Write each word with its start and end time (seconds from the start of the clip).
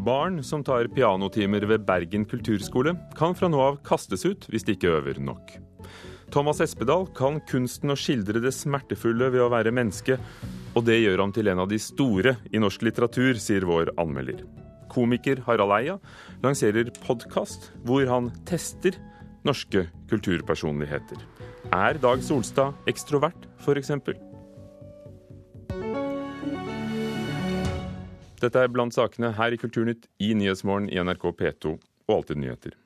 Barn 0.00 0.38
som 0.44 0.62
tar 0.64 0.88
pianotimer 0.88 1.66
ved 1.68 1.82
Bergen 1.84 2.24
kulturskole, 2.24 2.94
kan 3.18 3.34
fra 3.36 3.50
nå 3.52 3.58
av 3.60 3.80
kastes 3.84 4.24
ut 4.24 4.46
hvis 4.48 4.64
de 4.64 4.72
ikke 4.72 4.94
øver 4.96 5.20
nok. 5.20 5.52
Thomas 6.32 6.62
Espedal 6.64 7.04
kan 7.18 7.40
kunsten 7.50 7.92
å 7.92 7.98
skildre 7.98 8.40
det 8.40 8.54
smertefulle 8.56 9.28
ved 9.34 9.42
å 9.44 9.50
være 9.52 9.74
menneske, 9.74 10.16
og 10.72 10.86
det 10.86 11.00
gjør 11.02 11.24
ham 11.24 11.34
til 11.36 11.50
en 11.52 11.60
av 11.66 11.68
de 11.68 11.76
store 11.82 12.36
i 12.48 12.62
norsk 12.62 12.86
litteratur, 12.86 13.36
sier 13.42 13.66
vår 13.68 13.92
anmelder. 14.00 14.40
Komiker 14.90 15.42
Harald 15.44 15.76
Eia 15.76 15.98
lanserer 16.40 16.88
podkast 17.02 17.68
hvor 17.84 18.08
han 18.08 18.32
tester 18.48 18.96
norske 19.44 19.84
kulturpersonligheter. 20.08 21.20
Er 21.76 22.00
Dag 22.00 22.24
Solstad 22.24 22.88
ekstrovert, 22.88 23.50
f.eks.? 23.60 24.29
Dette 28.40 28.62
er 28.62 28.70
blant 28.72 28.94
sakene 28.96 29.34
her 29.36 29.52
i 29.52 29.58
Kulturnytt 29.60 30.06
i 30.22 30.32
Nyhetsmorgen 30.36 30.88
i 30.88 31.00
NRK 31.02 31.32
P2 31.36 31.74
og 31.76 32.14
Alltid 32.14 32.40
nyheter. 32.40 32.76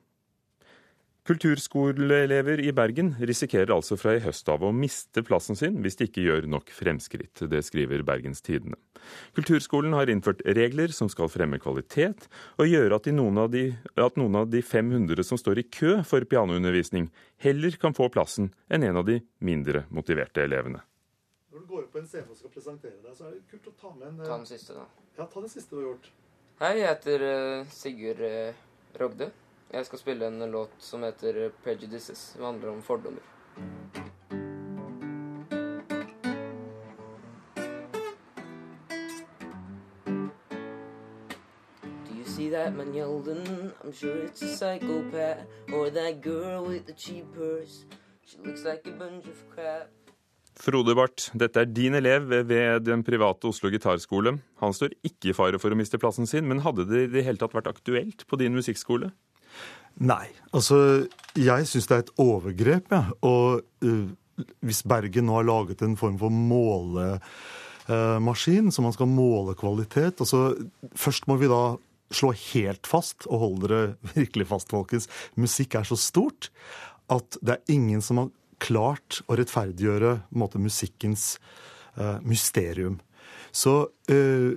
Kulturskoleelever 1.24 2.60
i 2.60 2.72
Bergen 2.77 3.14
risikerer 3.16 3.70
altså 3.72 3.96
fra 3.96 4.12
i 4.18 4.20
høst 4.20 4.48
av 4.52 4.60
å 4.60 4.74
miste 4.77 5.22
plassen 5.24 5.56
sin 5.56 5.78
hvis 5.80 5.96
de 5.96 6.08
ikke 6.10 6.24
gjør 6.27 6.48
nok 6.52 6.68
fremskritt. 6.74 7.40
Det 7.48 7.62
skriver 7.64 8.04
Bergens 8.04 8.44
Tidende. 8.44 8.77
Kulturskolen 9.32 9.96
har 9.96 10.12
innført 10.12 10.42
regler 10.44 10.92
som 10.92 11.08
skal 11.08 11.30
fremme 11.32 11.56
kvalitet, 11.62 12.28
og 12.60 12.68
gjøre 12.68 12.98
at, 13.00 13.08
at 13.08 14.20
noen 14.20 14.41
av 14.42 14.52
de 14.52 14.60
500 14.60 15.24
som 15.24 15.41
står 15.41 15.62
i 15.62 15.68
kø 15.72 16.02
for 16.05 16.28
pianoundervisning, 16.28 17.08
heller 17.41 17.80
kan 17.80 17.96
få 17.96 18.10
plassen 18.12 18.52
enn 18.68 18.84
en 18.84 19.00
av 19.00 19.08
de 19.08 19.22
mindre 19.41 19.86
motiverte 19.88 20.44
elevene. 20.44 20.84
Når 21.54 21.60
du 21.60 21.66
går 21.66 21.83
opp 21.84 21.92
på 21.94 22.00
en 22.00 22.06
scene 22.10 22.33
og 22.34 22.34
skal 22.34 22.50
presentere 22.50 22.97
deg, 22.98 23.12
så 23.14 23.28
er 23.28 23.34
det 23.36 23.44
kult 23.47 23.66
å 23.70 23.72
ta 23.78 23.91
med 23.94 24.08
en 24.08 24.16
Ta 24.24 24.38
den 24.41 24.48
siste, 24.48 24.74
da. 24.74 24.88
Ja, 25.14 25.27
ta 25.30 25.38
den 25.38 25.52
siste 25.52 25.77
du 25.77 25.78
har 25.78 25.84
gjort. 25.92 26.08
Hei, 26.58 26.70
jeg 26.80 26.88
heter 26.88 27.24
uh, 27.28 27.69
Sigurd 27.70 28.22
uh, 28.27 28.64
Rogde. 28.98 29.28
Jeg 29.70 29.86
skal 29.86 30.02
spille 30.02 30.33
en 30.33 30.50
låt 30.50 30.74
som 30.83 31.06
heter 31.06 31.52
'Prejudices'. 31.62 32.24
Som 32.34 32.42
handler 32.42 32.74
om 32.74 32.83
fordommer. 32.83 33.22
Do 42.02 42.14
you 42.18 42.24
see 42.24 42.50
that 42.50 42.74
man 42.74 42.94
yelling? 42.94 43.70
I'm 43.84 43.92
sure 43.92 44.27
it's 44.27 44.42
a 44.42 44.56
psychopath. 44.56 45.46
Or 45.72 45.89
that 45.91 46.20
girl 46.20 46.66
with 46.66 46.86
the 46.86 46.94
cheap 46.94 47.33
purse. 47.33 47.84
She 48.27 48.39
looks 48.39 48.64
like 48.64 48.89
a 48.89 48.98
bunch 48.98 49.28
of 49.28 49.39
crap. 49.55 50.03
Frode 50.60 50.94
Barth, 50.94 51.33
dette 51.34 51.60
er 51.60 51.66
din 51.66 51.94
elev 51.98 52.28
ved 52.30 52.84
den 52.86 53.02
private 53.06 53.48
Oslo 53.50 53.70
gitarskole. 53.74 54.36
Han 54.62 54.74
står 54.74 54.91
ikke 55.06 55.33
i 55.33 55.36
fare 55.36 55.58
for 55.58 55.74
å 55.74 55.78
miste 55.78 55.98
plassen 55.98 56.27
sin, 56.30 56.46
men 56.46 56.62
hadde 56.62 56.86
det 56.91 57.00
i 57.05 57.11
det 57.11 57.24
hele 57.27 57.38
tatt 57.41 57.56
vært 57.56 57.72
aktuelt 57.72 58.22
på 58.30 58.38
din 58.38 58.55
musikkskole? 58.55 59.11
Nei. 60.02 60.27
Altså, 60.55 60.77
jeg 61.38 61.66
syns 61.70 61.86
det 61.91 61.96
er 61.96 62.02
et 62.05 62.16
overgrep, 62.22 62.86
ja. 62.94 63.02
Og 63.27 63.46
uh, 63.86 64.06
hvis 64.66 64.83
Bergen 64.91 65.27
nå 65.28 65.33
har 65.38 65.46
laget 65.46 65.83
en 65.86 65.98
form 65.98 66.16
for 66.22 66.30
målemaskin, 66.34 68.66
uh, 68.70 68.72
så 68.74 68.78
man 68.86 68.96
skal 68.96 69.08
måle 69.11 69.52
kvalitet 69.58 70.22
altså, 70.22 70.41
Først 70.98 71.22
må 71.30 71.34
vi 71.39 71.50
da 71.50 71.62
slå 72.14 72.30
helt 72.52 72.84
fast, 72.86 73.27
og 73.27 73.36
hold 73.42 73.56
dere 73.66 73.83
virkelig 74.18 74.46
fast, 74.55 74.68
folkens, 74.70 75.11
musikk 75.34 75.74
er 75.78 75.84
så 75.89 75.96
stort 75.98 76.42
at 77.12 77.36
det 77.44 77.58
er 77.58 77.74
ingen 77.74 78.00
som 78.02 78.16
har 78.22 78.30
klart 78.65 79.20
å 79.29 79.39
rettferdiggjøre 79.39 80.19
måte, 80.37 80.61
musikkens 80.62 81.34
uh, 81.98 82.20
mysterium. 82.25 82.98
Så 83.55 83.75
uh, 84.11 84.53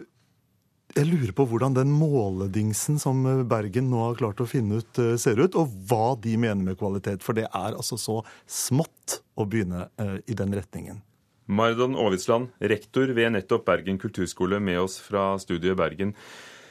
jeg 0.98 1.06
lurer 1.06 1.34
på 1.38 1.46
hvordan 1.50 1.76
den 1.76 1.92
måledingsen 1.94 2.98
som 3.02 3.22
Bergen 3.50 3.92
nå 3.92 4.02
har 4.06 4.18
klart 4.20 4.42
å 4.42 4.50
finne 4.50 4.82
ut, 4.82 5.02
uh, 5.04 5.16
ser 5.20 5.42
ut, 5.44 5.58
og 5.60 5.74
hva 5.90 6.16
de 6.24 6.38
mener 6.40 6.64
med 6.72 6.80
kvalitet. 6.80 7.26
For 7.26 7.38
det 7.38 7.50
er 7.52 7.76
altså 7.76 8.00
så 8.02 8.22
smått 8.50 9.20
å 9.38 9.46
begynne 9.46 9.90
i 10.26 10.34
den 10.34 10.56
retningen. 10.58 11.04
Mardon 11.48 11.94
Aavitsland, 11.96 12.50
rektor 12.60 13.14
ved 13.16 13.32
nettopp 13.36 13.68
Bergen 13.70 14.00
kulturskole, 14.02 14.58
med 14.60 14.82
oss 14.82 14.98
fra 15.00 15.30
studiet 15.40 15.78
Bergen. 15.80 16.12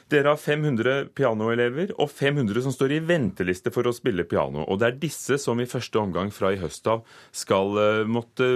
Dere 0.07 0.31
har 0.31 0.39
500 0.39 1.09
pianoelever 1.17 1.91
og 1.99 2.11
500 2.13 2.63
som 2.63 2.75
står 2.75 2.95
i 2.95 3.01
venteliste 3.03 3.73
for 3.75 3.89
å 3.89 3.95
spille 3.95 4.23
piano. 4.23 4.63
Og 4.63 4.79
det 4.79 4.87
er 4.87 5.01
disse 5.01 5.39
som 5.41 5.59
i 5.59 5.67
første 5.67 5.99
omgang 5.99 6.31
fra 6.31 6.53
i 6.55 6.61
høst 6.61 6.87
av 6.87 7.03
skal 7.35 7.75
måtte 8.07 8.47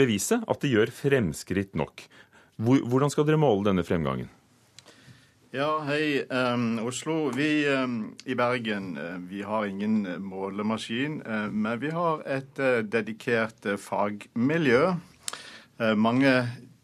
bevise 0.00 0.40
at 0.40 0.64
de 0.64 0.72
gjør 0.72 0.94
fremskritt 0.96 1.76
nok. 1.76 2.06
Hvordan 2.56 3.12
skal 3.12 3.28
dere 3.28 3.40
måle 3.40 3.68
denne 3.68 3.84
fremgangen? 3.84 4.32
Ja, 5.56 5.78
hei. 5.86 6.20
Um, 6.28 6.78
Oslo. 6.84 7.30
Vi 7.32 7.64
um, 7.70 8.10
i 8.28 8.34
Bergen 8.36 8.96
uh, 8.98 9.14
vi 9.30 9.40
har 9.46 9.64
ingen 9.64 10.02
målemaskin, 10.20 11.22
uh, 11.22 11.46
men 11.48 11.78
vi 11.80 11.92
har 11.94 12.20
et 12.28 12.60
uh, 12.60 12.82
dedikert 12.84 13.64
fagmiljø. 13.80 14.96
mange 15.96 16.30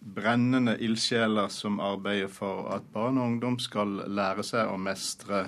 brennende 0.03 0.75
ildsjeler 0.83 1.49
som 1.53 1.81
arbeider 1.81 2.31
for 2.33 2.67
at 2.75 2.87
barn 2.93 3.21
og 3.21 3.29
ungdom 3.31 3.59
skal 3.63 4.03
lære 4.11 4.45
seg 4.47 4.71
å 4.71 4.79
mestre 4.81 5.45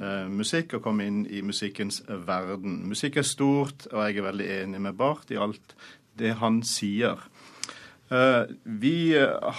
eh, 0.00 0.26
musikk 0.32 0.78
og 0.78 0.84
komme 0.86 1.06
inn 1.08 1.22
i 1.26 1.42
musikkens 1.44 2.00
verden. 2.08 2.80
Musikk 2.88 3.20
er 3.20 3.28
stort, 3.28 3.86
og 3.92 4.06
jeg 4.06 4.18
er 4.18 4.28
veldig 4.30 4.48
enig 4.62 4.82
med 4.88 4.98
Barth 4.98 5.32
i 5.32 5.40
alt 5.40 5.76
det 6.18 6.34
han 6.40 6.62
sier. 6.66 7.20
Eh, 8.08 8.42
vi 8.64 9.12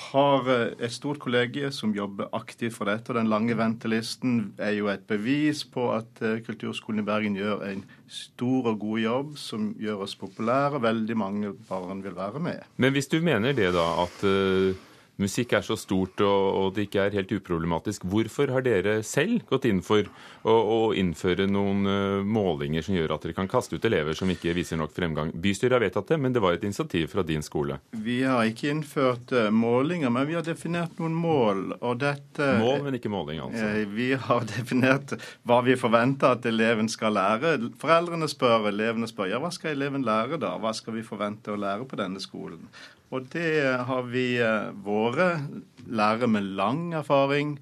har 0.09 0.49
et 0.49 0.93
stort 0.93 1.19
kollegie 1.21 1.69
som 1.75 1.93
jobber 1.93 2.31
aktivt 2.33 2.77
for 2.79 2.89
dette. 2.89 3.11
og 3.11 3.19
Den 3.19 3.29
lange 3.29 3.57
ventelisten 3.57 4.53
er 4.57 4.73
jo 4.79 4.89
et 4.89 5.05
bevis 5.09 5.63
på 5.63 5.91
at 5.93 6.21
eh, 6.25 6.41
Kulturskolen 6.45 7.03
i 7.03 7.07
Bergen 7.07 7.37
gjør 7.37 7.65
en 7.69 7.85
stor 8.09 8.71
og 8.73 8.79
god 8.81 8.99
jobb 9.03 9.33
som 9.37 9.71
gjør 9.79 10.05
oss 10.07 10.17
populære. 10.17 10.81
Veldig 10.81 11.17
mange 11.17 11.53
barn 11.69 12.03
vil 12.03 12.17
være 12.17 12.41
med. 12.41 12.65
Men 12.77 12.95
hvis 12.95 13.11
du 13.11 13.19
mener 13.21 13.53
det, 13.53 13.73
da, 13.75 13.87
at 14.07 14.25
musikk 15.21 15.53
er 15.57 15.65
så 15.65 15.77
stort 15.79 16.21
og, 16.25 16.45
og, 16.59 16.67
det 16.75 16.87
ikke 16.87 17.05
er 17.05 17.15
helt 17.17 17.31
uproblematisk. 17.35 18.05
Hvorfor 18.09 18.53
har 18.55 18.65
dere 18.65 18.99
selv 19.07 19.43
gått 19.49 19.67
inn 19.69 19.81
for 19.85 20.07
å, 20.43 20.53
å 20.53 20.79
innføre 20.97 21.47
noen 21.49 21.87
uh, 21.89 22.25
målinger 22.25 22.85
som 22.85 22.97
gjør 22.97 23.15
at 23.15 23.27
dere 23.27 23.37
kan 23.37 23.49
kaste 23.51 23.77
ut 23.77 23.87
elever 23.87 24.17
som 24.17 24.29
ikke 24.31 24.55
viser 24.57 24.79
nok 24.79 24.93
fremgang? 24.95 25.33
Bystyret 25.33 25.77
har 25.77 25.83
vedtatt 25.83 26.13
det, 26.13 26.19
men 26.21 26.35
det 26.35 26.43
var 26.43 26.57
et 26.57 26.65
initiativ 26.67 27.09
fra 27.13 27.25
din 27.27 27.43
skole. 27.45 27.79
Vi 27.91 28.21
har 28.23 28.47
ikke 28.49 28.71
innført 28.73 29.33
uh, 29.35 29.49
målinger, 29.53 30.13
men 30.13 30.29
vi 30.29 30.37
har 30.39 30.45
definert 30.45 30.99
noen 31.01 31.17
mål. 31.17 31.65
og 31.79 31.99
dette... 32.03 32.51
Mål, 32.59 32.85
men 32.87 32.99
ikke 32.99 33.11
måling, 33.13 33.41
altså? 33.43 33.65
Uh, 33.65 33.83
vi 33.95 34.11
har 34.19 34.47
definert 34.55 35.15
hva 35.47 35.61
vi 35.65 35.77
forventer 35.79 36.37
at 36.37 36.47
eleven 36.49 36.89
skal 36.91 37.17
lære. 37.17 37.57
Foreldrene 37.81 38.29
spør, 38.31 38.69
elevene 38.71 39.09
spør 39.09 39.33
ja, 39.33 39.41
hva 39.41 39.51
skal 39.53 39.75
eleven 39.75 40.05
lære 40.07 40.39
da? 40.41 40.55
Hva 40.61 40.73
skal 40.75 40.97
vi 40.97 41.05
forvente 41.05 41.53
å 41.53 41.59
lære 41.59 41.87
på 41.89 41.99
denne 41.99 42.21
skolen? 42.23 42.69
Og 43.09 43.25
det 43.33 43.51
har 43.89 44.09
vi 44.11 44.37
eh, 44.37 44.69
våre 44.85 45.31
lærere 45.89 46.29
med 46.29 46.45
lang 46.57 46.93
erfaring. 46.93 47.57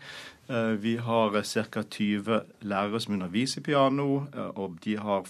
Eh, 0.50 0.76
vi 0.84 0.98
har 0.98 1.42
ca. 1.44 1.84
20 1.84 2.42
lærere 2.62 3.00
som 3.00 3.14
underviser 3.14 3.62
piano, 3.62 4.28
eh, 4.36 4.52
og 4.56 4.80
de 4.84 4.98
har 4.98 5.24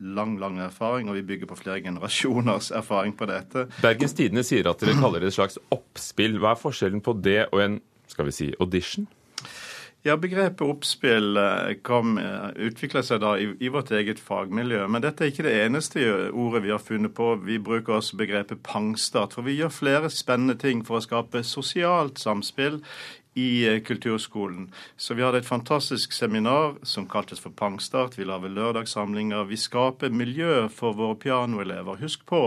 lang 0.00 0.38
lang 0.40 0.58
erfaring, 0.60 1.08
og 1.08 1.16
vi 1.16 1.22
bygger 1.22 1.46
på 1.46 1.56
flere 1.56 1.80
generasjoners 1.80 2.70
erfaring 2.80 3.16
på 3.16 3.28
dette. 3.28 3.66
Bergens 3.82 4.12
Tidende 4.12 4.44
sier 4.44 4.68
at 4.68 4.80
dere 4.80 4.98
kaller 5.00 5.20
det 5.20 5.32
et 5.32 5.38
slags 5.38 5.58
oppspill. 5.72 6.38
Hva 6.40 6.52
er 6.52 6.60
forskjellen 6.60 7.04
på 7.04 7.16
det 7.24 7.46
og 7.52 7.64
en 7.64 7.80
skal 8.12 8.28
vi 8.28 8.36
si, 8.36 8.52
audition? 8.60 9.06
Ja, 10.02 10.16
Begrepet 10.16 10.64
oppspill 10.66 11.36
eh, 11.38 11.68
eh, 11.70 12.46
utvikla 12.66 13.04
seg 13.06 13.20
da 13.22 13.36
i, 13.38 13.52
i, 13.62 13.68
vårt 13.70 13.92
eget 13.94 14.18
fagmiljø. 14.18 14.80
Men 14.90 15.04
dette 15.04 15.22
er 15.22 15.30
ikke 15.30 15.44
det 15.46 15.52
eneste 15.62 16.02
ordet 16.34 16.64
vi 16.64 16.72
har 16.74 16.82
funnet 16.82 17.14
på. 17.14 17.28
Vi 17.46 17.60
bruker 17.62 18.00
også 18.00 18.18
begrepet 18.18 18.64
pangstart. 18.66 19.36
For 19.36 19.46
vi 19.46 19.54
gjør 19.60 19.70
flere 19.70 20.10
spennende 20.10 20.58
ting 20.58 20.82
for 20.82 20.98
å 20.98 21.04
skape 21.06 21.44
sosialt 21.46 22.18
samspill 22.18 22.80
i 23.34 23.68
eh, 23.68 23.80
kulturskolen. 23.80 24.72
Så 24.96 25.14
vi 25.14 25.22
hadde 25.22 25.38
et 25.38 25.46
fantastisk 25.46 26.12
seminar 26.12 26.74
som 26.82 27.06
kaltes 27.08 27.40
for 27.40 27.50
Pangstart. 27.56 28.18
Vi 28.18 28.26
lager 28.28 28.52
lørdagssamlinger. 28.52 29.44
Vi 29.48 29.56
skaper 29.56 30.12
miljø 30.12 30.68
for 30.68 30.96
våre 30.96 31.16
pianoelever. 31.16 32.00
Husk 32.02 32.26
på 32.28 32.42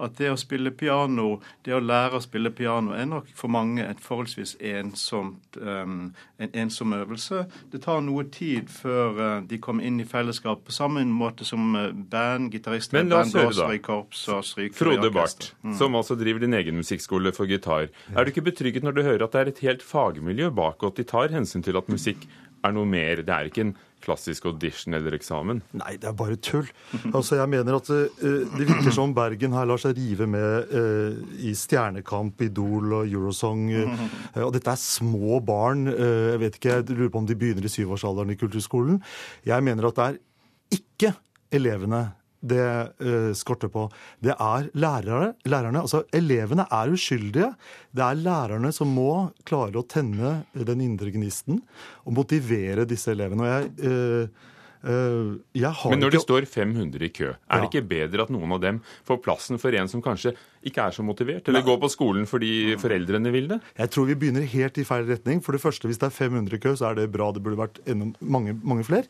at 0.00 0.18
det 0.20 0.30
å 0.30 0.38
spille 0.38 0.70
piano, 0.70 1.40
det 1.66 1.74
å 1.74 1.82
lære 1.82 2.20
å 2.20 2.24
spille 2.24 2.52
piano, 2.54 2.94
er 2.94 3.08
nok 3.10 3.32
for 3.34 3.50
mange 3.50 3.82
et 3.84 4.00
forholdsvis 4.02 4.56
ensomt, 4.70 5.58
um, 5.58 6.12
en 6.38 6.54
ensom 6.62 6.94
øvelse. 6.94 7.44
Det 7.72 7.82
tar 7.84 8.00
noe 8.06 8.26
tid 8.30 8.70
før 8.70 9.18
uh, 9.18 9.26
de 9.42 9.58
kommer 9.58 9.86
inn 9.86 9.98
i 10.00 10.08
fellesskap, 10.08 10.62
på 10.66 10.74
samme 10.74 11.02
måte 11.10 11.44
som 11.48 11.74
uh, 11.74 11.90
band, 11.90 12.52
gitarister, 12.54 13.02
bandblåsere 13.02 13.80
i 13.80 13.82
korps 13.82 14.26
og 14.30 14.44
strykere 14.46 14.78
Frode 14.78 15.10
Barth, 15.14 15.52
mm. 15.64 15.74
som 15.80 15.98
altså 15.98 16.14
driver 16.18 16.44
din 16.44 16.54
egen 16.54 16.78
musikkskole 16.78 17.34
for 17.34 17.50
gitar. 17.50 17.90
Er 18.14 18.24
du 18.24 18.32
ikke 18.32 18.46
betrygget 18.46 18.86
når 18.86 18.96
du 18.96 19.04
hører 19.04 19.26
at 19.26 19.34
det 19.34 19.42
er 19.42 19.52
et 19.52 19.64
helt 19.66 19.84
fag 19.84 20.19
fagmiljø 20.20 20.50
bak, 20.52 20.82
og 20.82 20.92
at 20.92 21.00
de 21.00 21.08
tar 21.08 21.32
hensyn 21.32 21.62
til 21.64 21.76
at 21.76 21.88
musikk 21.88 22.28
er 22.62 22.74
noe 22.76 22.84
mer. 22.84 23.22
Det 23.24 23.32
er 23.32 23.48
ikke 23.48 23.64
en 23.64 23.76
klassisk 24.00 24.46
audition 24.48 24.94
eller 24.96 25.12
eksamen? 25.16 25.60
Nei, 25.76 25.96
det 26.00 26.08
er 26.08 26.16
bare 26.16 26.36
tull. 26.36 26.68
Altså, 27.16 27.36
jeg 27.36 27.48
mener 27.52 27.76
at 27.76 27.88
uh, 27.90 28.08
Det 28.20 28.66
virker 28.68 28.92
som 28.92 29.12
Bergen 29.14 29.52
her 29.52 29.68
lar 29.68 29.80
seg 29.80 29.96
rive 29.96 30.26
med 30.28 30.72
uh, 30.72 31.16
i 31.40 31.52
Stjernekamp, 31.56 32.40
Idol 32.40 32.94
og 33.00 33.08
Eurosong. 33.08 33.66
Uh, 33.72 34.06
og 34.46 34.54
dette 34.56 34.72
er 34.72 34.80
små 34.80 35.40
barn. 35.40 35.86
jeg 35.88 36.40
vet 36.40 36.56
ikke, 36.56 36.76
jeg 36.76 36.96
lurer 36.96 37.12
på 37.12 37.24
om 37.24 37.28
de 37.28 37.36
begynner 37.36 37.64
i 37.64 37.72
syvårsalderen 37.72 38.32
i 38.32 38.38
kulturskolen. 38.40 39.02
Jeg 39.44 39.64
mener 39.64 39.88
at 39.88 40.00
det 40.00 40.08
er 40.08 40.80
ikke 40.80 41.14
elevene 41.52 42.06
det 42.40 42.66
uh, 43.04 43.32
skorter 43.36 43.70
på. 43.72 43.86
Det 44.24 44.34
er 44.34 44.68
lærere, 44.74 45.32
lærerne. 45.44 45.82
Altså, 45.84 46.04
elevene 46.16 46.66
er 46.70 46.94
uskyldige. 46.94 47.50
Det 47.92 48.04
er 48.06 48.20
lærerne 48.20 48.72
som 48.74 48.92
må 48.96 49.30
klare 49.48 49.80
å 49.80 49.86
tenne 49.86 50.40
den 50.54 50.84
indre 50.84 51.12
gnisten 51.14 51.60
og 52.04 52.16
motivere 52.20 52.88
disse 52.88 53.12
elevene. 53.14 53.44
Og 53.44 53.52
jeg... 53.54 53.74
Uh, 53.84 54.48
Uh, 54.80 55.36
Men 55.52 56.00
når 56.00 56.14
det 56.14 56.22
står 56.22 56.46
500 56.48 57.02
i 57.04 57.10
kø, 57.12 57.26
er 57.28 57.36
ja. 57.36 57.58
det 57.60 57.68
ikke 57.68 57.82
bedre 57.84 58.24
at 58.24 58.30
noen 58.32 58.54
av 58.56 58.62
dem 58.62 58.78
får 59.04 59.18
plassen 59.20 59.60
for 59.60 59.76
en 59.76 59.90
som 59.92 60.00
kanskje 60.00 60.32
ikke 60.66 60.86
er 60.86 60.94
så 60.96 61.04
motivert, 61.04 61.48
eller 61.48 61.64
går 61.66 61.78
på 61.82 61.90
skolen 61.92 62.26
fordi 62.30 62.76
foreldrene 62.80 63.32
vil 63.34 63.50
det? 63.50 63.60
Jeg 63.78 63.92
tror 63.92 64.08
vi 64.08 64.16
begynner 64.18 64.46
helt 64.48 64.78
i 64.80 64.86
feil 64.88 65.06
retning. 65.08 65.42
For 65.44 65.52
det 65.52 65.60
første, 65.62 65.88
hvis 65.88 66.00
det 66.00 66.08
er 66.08 66.16
500 66.16 66.56
i 66.56 66.62
kø, 66.62 66.74
så 66.76 66.90
er 66.90 66.98
det 66.98 67.10
bra. 67.12 67.30
Det 67.32 67.42
burde 67.44 67.60
vært 67.60 67.80
mange, 68.20 68.56
mange 68.62 68.84
flere. 68.84 69.04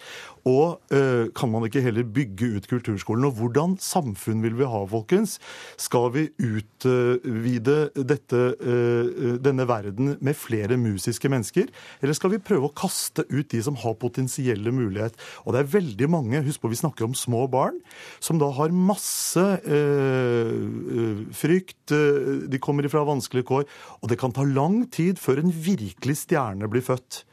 Og 0.49 0.81
øh, 0.93 1.31
kan 1.37 1.53
man 1.53 1.67
ikke 1.69 1.83
heller 1.85 2.03
bygge 2.03 2.57
ut 2.57 2.69
kulturskolen? 2.71 3.29
Og 3.31 3.39
hvordan 3.39 3.77
samfunn 3.81 4.43
vil 4.43 4.59
vi 4.59 4.69
ha, 4.69 4.83
folkens? 4.91 5.39
Skal 5.79 6.11
vi 6.15 6.27
utvide 6.39 7.79
dette, 7.95 8.43
øh, 8.61 9.39
denne 9.43 9.69
verden 9.69 10.17
med 10.21 10.35
flere 10.35 10.77
musiske 10.77 11.29
mennesker? 11.29 11.71
Eller 12.03 12.19
skal 12.19 12.35
vi 12.35 12.43
prøve 12.43 12.71
å 12.71 12.75
kaste 12.75 13.27
ut 13.31 13.51
de 13.51 13.63
som 13.63 13.79
har 13.79 13.99
potensielle 14.01 14.75
mulighet? 14.75 15.19
Og 15.47 15.55
det 15.55 15.61
det 15.61 15.67
er 15.67 15.75
veldig 15.77 16.09
mange, 16.09 16.41
husk 16.47 16.63
på 16.63 16.71
vi 16.73 16.79
snakker 16.79 17.05
om 17.05 17.15
små 17.17 17.45
barn, 17.51 17.77
som 18.23 18.39
da 18.41 18.49
har 18.57 18.73
masse 18.73 19.43
øh, 19.69 21.27
frykt. 21.41 21.95
De 22.53 22.61
kommer 22.63 22.87
ifra 22.87 23.03
vanskelige 23.09 23.49
kår. 23.51 23.67
Og 24.01 24.13
det 24.13 24.21
kan 24.21 24.35
ta 24.37 24.45
lang 24.47 24.85
tid 24.93 25.21
før 25.21 25.43
en 25.43 25.55
virkelig 25.55 26.21
stjerne 26.25 26.69
blir 26.71 26.85
født. 26.85 27.25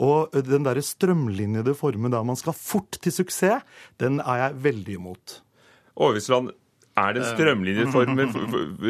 Og 0.00 0.34
den 0.46 0.66
derre 0.66 0.84
strømlinjede 0.84 1.74
formen 1.76 2.14
der 2.14 2.26
man 2.26 2.38
skal 2.38 2.56
fort 2.56 2.98
til 3.02 3.12
suksess, 3.12 3.64
den 4.00 4.20
er 4.22 4.46
jeg 4.46 4.62
veldig 4.70 4.96
imot. 5.00 5.40
Åvisland, 5.96 6.52
er 6.96 7.12
det 7.12 7.26
strømlinjeformet 7.28 8.36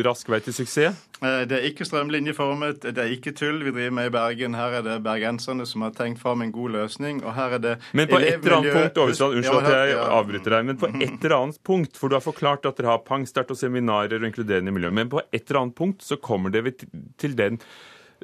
rask 0.07 0.29
vei 0.31 0.39
til 0.45 0.55
suksess? 0.55 1.01
Eh, 1.25 1.41
det 1.49 1.57
er 1.59 1.65
ikke 1.71 1.87
strømlinjeformet, 1.89 2.85
det 2.85 3.03
er 3.03 3.11
ikke 3.11 3.33
tull 3.35 3.59
vi 3.65 3.73
driver 3.73 3.97
med 3.99 4.11
i 4.11 4.13
Bergen. 4.15 4.55
Her 4.55 4.79
er 4.79 4.85
det 4.87 4.99
bergenserne 5.03 5.67
som 5.67 5.83
har 5.83 5.95
tenkt 5.97 6.23
fram 6.23 6.45
en 6.45 6.53
god 6.55 6.77
løsning. 6.77 7.25
og 7.25 7.35
her 7.35 7.57
er 7.59 7.65
det 7.65 7.75
Men 7.93 8.09
på 8.09 8.21
et 8.21 8.35
eller 8.35 8.59
annet 8.59 8.77
punkt 8.77 9.03
Overstrand, 9.07 9.41
unnskyld 9.41 9.67
at 9.67 9.89
jeg 9.91 9.99
avbryter 10.05 10.57
deg, 10.57 10.69
men 10.71 10.79
på 10.79 10.93
et 10.93 11.25
eller 11.25 11.37
annet 11.41 11.61
punkt, 11.65 11.97
for 11.97 12.09
du 12.09 12.17
har 12.19 12.25
forklart 12.25 12.67
at 12.67 12.79
dere 12.79 12.95
har 12.95 13.03
pangstert 13.07 13.51
og 13.51 13.59
seminarer 13.59 14.21
og 14.21 14.31
inkluderende 14.31 14.75
miljø, 14.75 14.91
men 14.95 15.11
på 15.11 15.25
et 15.27 15.43
eller 15.43 15.65
annet 15.65 15.79
punkt 15.79 16.07
så 16.07 16.21
kommer 16.23 16.55
dere 16.55 16.77
til 17.19 17.37
den 17.37 17.59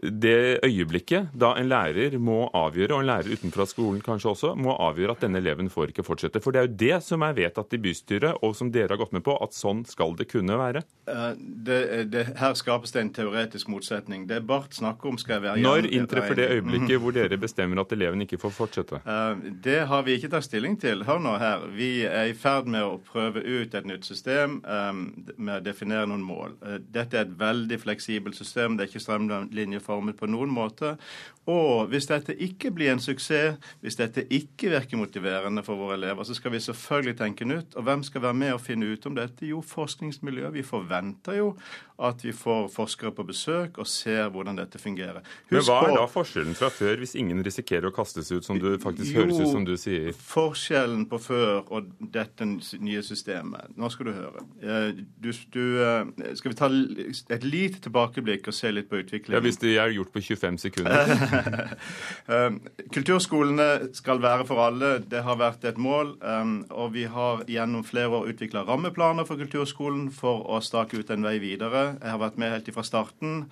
det 0.00 0.62
øyeblikket 0.64 1.34
da 1.38 1.52
en 1.58 1.68
lærer 1.70 2.16
må 2.18 2.46
avgjøre, 2.56 2.94
og 2.96 3.02
en 3.02 3.10
lærer 3.10 3.36
utenfra 3.36 3.66
skolen 3.68 4.00
kanskje 4.04 4.30
også, 4.32 4.52
må 4.58 4.74
avgjøre 4.80 5.16
at 5.16 5.24
denne 5.26 5.38
eleven 5.42 5.70
får 5.70 5.92
ikke 5.92 6.04
fortsette. 6.06 6.40
For 6.42 6.54
det 6.54 6.62
er 6.62 6.68
jo 6.68 6.78
det 6.82 6.98
som 7.06 7.22
er 7.22 7.36
vedtatt 7.36 7.76
i 7.76 7.80
bystyret, 7.82 8.40
og 8.42 8.56
som 8.58 8.72
dere 8.72 8.94
har 8.94 9.02
gått 9.02 9.14
med 9.14 9.24
på, 9.26 9.36
at 9.44 9.54
sånn 9.56 9.84
skal 9.88 10.16
det 10.18 10.28
kunne 10.32 10.56
være. 10.58 10.82
Eh, 11.10 11.28
det, 11.38 11.78
det, 12.12 12.24
her 12.38 12.54
skapes 12.58 12.94
det 12.94 13.02
en 13.02 13.12
teoretisk 13.14 13.70
motsetning. 13.72 14.26
Det 14.30 14.40
Barth 14.46 14.78
snakker 14.78 15.12
om, 15.12 15.18
skal 15.20 15.42
være 15.44 15.62
Når 15.62 15.88
inntreffer 15.90 16.38
det 16.38 16.48
øyeblikket 16.56 17.02
hvor 17.02 17.14
dere 17.14 17.38
bestemmer 17.40 17.82
at 17.82 17.92
eleven 17.94 18.24
ikke 18.24 18.40
får 18.42 18.54
fortsette? 18.56 19.02
Eh, 19.02 19.44
det 19.64 19.80
har 19.90 20.06
vi 20.06 20.16
ikke 20.18 20.32
tatt 20.32 20.46
stilling 20.48 20.78
til. 20.80 21.04
Hør 21.06 21.22
nå 21.22 21.36
her. 21.42 21.66
Vi 21.76 21.90
er 22.08 22.30
i 22.30 22.36
ferd 22.38 22.70
med 22.70 22.86
å 22.86 22.98
prøve 23.02 23.42
ut 23.42 23.74
et 23.74 23.88
nytt 23.88 24.08
system 24.08 24.60
eh, 24.62 24.90
med 25.36 25.60
å 25.60 25.64
definere 25.64 26.08
noen 26.10 26.24
mål. 26.24 26.56
Dette 26.92 27.18
er 27.18 27.26
et 27.26 27.38
veldig 27.38 27.80
fleksibelt 27.82 28.38
system. 28.38 28.78
Det 28.78 28.86
er 28.86 28.92
ikke 28.92 29.04
strømlinje 29.04 29.81
formet 29.84 30.18
på 30.18 30.30
noen 30.30 30.52
måte. 30.52 30.96
Og 31.50 31.88
hvis 31.90 32.06
dette 32.06 32.36
ikke 32.38 32.70
blir 32.70 32.92
en 32.92 33.02
suksess, 33.02 33.58
hvis 33.82 33.98
dette 33.98 34.22
ikke 34.30 34.70
virker 34.70 35.00
motiverende 35.00 35.64
for 35.66 35.80
våre 35.80 35.96
elever, 35.98 36.22
så 36.22 36.36
skal 36.38 36.54
vi 36.54 36.60
selvfølgelig 36.62 37.16
tenke 37.18 37.48
nytt. 37.48 37.74
Og 37.74 37.82
hvem 37.82 38.04
skal 38.06 38.22
være 38.22 38.38
med 38.38 38.52
og 38.54 38.60
finne 38.62 38.92
ut 38.92 39.06
om 39.10 39.16
dette? 39.18 39.48
Jo, 39.48 39.58
forskningsmiljøet. 39.66 40.54
Vi 40.54 40.62
forventer 40.62 41.40
jo 41.40 41.48
at 42.02 42.22
vi 42.24 42.32
får 42.34 42.68
forskere 42.74 43.12
på 43.14 43.24
besøk 43.26 43.78
og 43.82 43.86
ser 43.90 44.30
hvordan 44.30 44.58
dette 44.58 44.78
fungerer. 44.78 45.20
Husk 45.22 45.52
Men 45.54 45.66
hva 45.66 45.78
er 45.86 45.96
da 45.98 46.06
forskjellen 46.10 46.56
fra 46.58 46.70
før, 46.72 46.96
hvis 47.02 47.14
ingen 47.18 47.42
risikerer 47.44 47.90
å 47.90 47.94
kastes 47.94 48.30
ut, 48.32 48.46
som 48.46 48.58
du 48.62 48.70
faktisk 48.82 49.14
jo, 49.14 49.22
høres 49.22 49.42
ut 49.42 49.50
som 49.50 49.66
du 49.66 49.74
sier? 49.78 50.10
Forskjellen 50.14 51.04
på 51.10 51.20
før 51.22 51.62
og 51.74 51.90
dette 52.12 52.46
nye 52.46 53.02
systemet 53.06 53.74
Nå 53.78 53.88
skal 53.92 54.08
du 54.08 54.12
høre. 54.14 54.42
Eh, 54.62 55.02
du, 55.22 55.30
du, 55.54 55.62
eh, 55.82 56.34
skal 56.38 56.52
vi 56.52 56.58
ta 56.58 56.70
et 57.34 57.46
lite 57.46 57.82
tilbakeblikk 57.82 58.50
og 58.50 58.56
se 58.56 58.70
litt 58.72 58.90
på 58.90 59.02
utviklingen? 59.02 59.38
Ja, 59.38 59.42
Hvis 59.44 59.60
det 59.72 59.80
er 59.80 59.94
gjort 59.96 60.12
på 60.12 60.24
25 60.30 60.60
sekunder. 60.66 61.12
Um, 62.32 62.60
kulturskolene 62.94 63.94
skal 63.96 64.20
være 64.22 64.44
for 64.46 64.62
alle. 64.62 64.92
Det 65.10 65.24
har 65.26 65.36
vært 65.40 65.64
et 65.66 65.78
mål. 65.80 66.14
Um, 66.22 66.52
og 66.70 66.92
vi 66.94 67.02
har 67.10 67.42
gjennom 67.50 67.82
flere 67.84 68.14
år 68.14 68.28
utvikla 68.30 68.62
rammeplaner 68.68 69.26
for 69.28 69.40
kulturskolen 69.40 70.06
for 70.14 70.44
å 70.46 70.60
stake 70.62 71.00
ut 71.00 71.10
en 71.10 71.26
vei 71.26 71.34
videre. 71.42 71.96
Jeg 71.98 72.14
har 72.14 72.20
vært 72.22 72.38
med 72.40 72.54
helt 72.54 72.70
fra 72.72 72.86
starten 72.86 73.42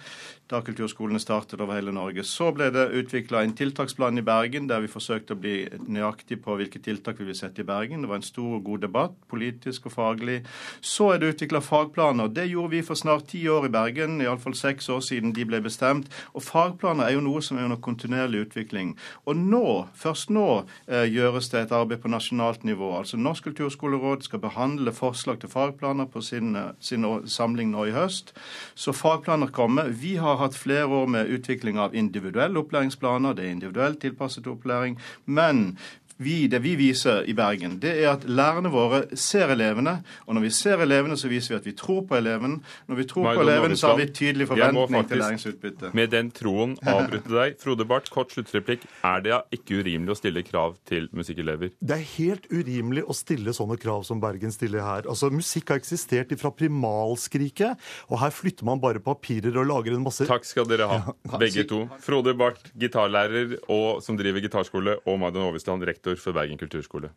da 0.51 0.61
kulturskolene 0.67 1.21
startet 1.23 1.61
over 1.63 1.77
hele 1.79 1.93
Norge. 1.95 2.25
Så 2.27 2.51
ble 2.55 2.71
det 2.75 2.89
utvikla 2.99 3.45
en 3.45 3.55
tiltaksplan 3.57 4.19
i 4.19 4.25
Bergen 4.27 4.67
der 4.71 4.83
vi 4.83 4.91
forsøkte 4.91 5.37
å 5.37 5.41
bli 5.41 5.57
nøyaktig 5.87 6.41
på 6.43 6.57
hvilke 6.59 6.83
tiltak 6.83 7.21
vi 7.21 7.29
vil 7.29 7.39
sette 7.39 7.63
i 7.63 7.69
Bergen. 7.69 8.03
Det 8.03 8.11
var 8.11 8.21
en 8.21 8.27
stor 8.27 8.57
og 8.59 8.65
god 8.67 8.85
debatt, 8.87 9.15
politisk 9.31 9.87
og 9.91 9.95
faglig. 9.95 10.41
Så 10.83 11.13
er 11.15 11.23
det 11.23 11.35
utvikla 11.37 11.63
fagplaner. 11.63 12.33
Det 12.35 12.49
gjorde 12.51 12.75
vi 12.75 12.83
for 12.87 12.99
snart 12.99 13.29
ti 13.31 13.45
år 13.51 13.69
i 13.69 13.75
Bergen, 13.75 14.19
iallfall 14.25 14.57
seks 14.59 14.91
år 14.91 15.05
siden 15.07 15.35
de 15.37 15.47
ble 15.47 15.63
bestemt. 15.63 16.10
Og 16.35 16.45
fagplaner 16.45 17.09
er 17.09 17.17
jo 17.17 17.25
noe 17.25 17.43
som 17.43 17.59
er 17.59 17.67
under 17.69 17.81
kontinuerlig 17.83 18.47
utvikling. 18.47 18.95
Og 19.27 19.37
nå, 19.37 19.87
først 19.95 20.31
nå, 20.31 20.65
eh, 20.89 21.07
gjøres 21.11 21.51
det 21.53 21.63
et 21.65 21.73
arbeid 21.77 22.03
på 22.03 22.13
nasjonalt 22.13 22.65
nivå. 22.65 22.93
Altså 22.99 23.17
Norsk 23.17 23.45
kulturskoleråd 23.51 24.23
skal 24.27 24.43
behandle 24.43 24.93
forslag 24.93 25.41
til 25.41 25.53
fagplaner 25.53 26.07
på 26.11 26.23
sin, 26.23 26.57
eh, 26.57 26.73
sin 26.81 27.07
samling 27.27 27.71
nå 27.71 27.89
i 27.89 27.95
høst. 27.97 28.33
Så 28.75 28.93
fagplaner 28.93 29.51
kommer. 29.51 29.89
Vi 29.89 30.17
har 30.17 30.37
hatt 30.37 30.55
flere 30.55 30.87
år 30.87 31.07
med 31.07 31.31
utvikling 31.31 31.79
av 31.79 31.95
individuelle 31.95 32.59
opplæringsplaner. 32.59 33.35
Det 33.35 33.45
er 33.45 33.51
individuelt 33.51 34.01
tilpasset 34.01 34.47
opplæring. 34.47 34.99
Men 35.27 35.79
vi, 36.21 36.37
det 36.53 36.61
vi 36.65 36.75
viser 36.79 37.25
i 37.29 37.35
Bergen, 37.37 37.79
det 37.83 37.93
er 38.03 38.13
at 38.13 38.27
lærerne 38.29 38.71
våre 38.73 39.03
ser 39.19 39.51
elevene. 39.55 39.99
Og 40.27 40.37
når 40.37 40.45
vi 40.47 40.51
ser 40.55 40.83
elevene, 40.85 41.17
så 41.17 41.31
viser 41.31 41.55
vi 41.55 41.59
at 41.59 41.69
vi 41.69 41.75
tror 41.77 42.03
på 42.09 42.19
eleven. 42.19 42.59
Når 42.91 43.01
vi 43.01 43.07
tror 43.09 43.31
på 43.31 43.45
elevene, 43.45 43.79
så 43.81 43.93
har 43.93 44.01
vi 44.01 44.09
tydelig 44.13 44.49
forventning 44.51 45.09
til 45.09 45.23
læringsutbytte. 45.23 45.93
Med 45.97 46.13
den 46.13 46.31
troen 46.37 46.77
avbryte 46.85 47.33
deg. 47.33 47.57
Frode 47.63 47.87
Barth, 47.89 48.13
kort 48.13 48.35
sluttreplikk. 48.35 48.85
Er 49.07 49.25
det 49.25 49.41
ikke 49.57 49.81
urimelig 49.81 50.15
å 50.15 50.19
stille 50.21 50.45
krav 50.47 50.77
til 50.89 51.09
musikkelever? 51.17 51.73
Det 51.81 51.97
er 51.97 52.07
helt 52.17 52.49
urimelig 52.53 53.07
å 53.09 53.17
stille 53.17 53.55
sånne 53.57 53.79
krav 53.81 54.05
som 54.09 54.21
Bergen 54.23 54.53
stiller 54.55 54.85
her. 54.85 55.09
Altså, 55.11 55.33
Musikk 55.33 55.73
har 55.73 55.81
eksistert 55.81 56.33
fra 56.41 56.53
primalskriket, 56.55 57.81
og 58.11 58.21
her 58.23 58.35
flytter 58.35 58.67
man 58.69 58.81
bare 58.83 59.03
papirer 59.03 59.57
og 59.57 59.69
lager 59.71 59.97
en 59.97 60.05
masse 60.05 60.27
Takk 60.29 60.45
skal 60.47 60.69
dere 60.69 60.87
ha, 60.91 61.15
begge 61.41 61.65
to. 61.69 61.83
Frode 62.05 62.35
Barth, 62.39 62.71
gitarlærer 62.79 63.57
og 63.73 64.03
som 64.05 64.19
driver 64.19 64.45
gitarskole, 64.45 64.99
og 65.09 65.19
Madden 65.23 65.47
Overstrand, 65.49 65.85
rektor 65.89 66.10
rektor 66.11 66.23
for 66.23 66.33
Bergen 66.33 66.59
kulturskole. 66.59 67.11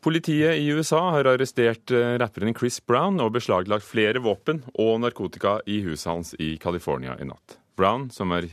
Politiet 0.00 0.56
i 0.56 0.70
USA 0.72 1.10
har 1.10 1.26
arrestert 1.26 1.90
eh, 1.90 2.16
rapperen 2.18 2.54
Chris 2.54 2.80
Brown 2.80 3.18
og 3.20 3.34
beslaglagt 3.34 3.84
flere 3.84 4.22
våpen 4.22 4.62
og 4.78 5.00
narkotika 5.02 5.60
i 5.66 5.82
huset 5.82 6.08
hans 6.08 6.34
i 6.38 6.56
California 6.56 7.16
i 7.20 7.26
natt. 7.26 7.58
Brown, 7.76 8.08
som 8.10 8.32
er 8.32 8.48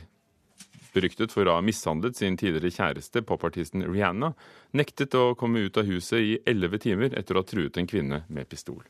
beryktet 0.95 1.31
for 1.31 1.47
å 1.47 1.57
ha 1.57 1.63
mishandlet 1.63 2.17
sin 2.17 2.35
tidligere 2.37 2.73
kjæreste, 2.73 3.21
popartisten 3.21 3.85
Rihanna, 3.85 4.33
nektet 4.73 5.15
å 5.15 5.35
komme 5.35 5.67
ut 5.67 5.77
av 5.77 5.87
huset 5.87 6.19
i 6.19 6.37
elleve 6.47 6.79
timer 6.81 7.13
etter 7.15 7.35
å 7.35 7.43
ha 7.43 7.47
truet 7.47 7.77
en 7.77 7.87
kvinne 7.87 8.23
med 8.27 8.49
pistol. 8.49 8.83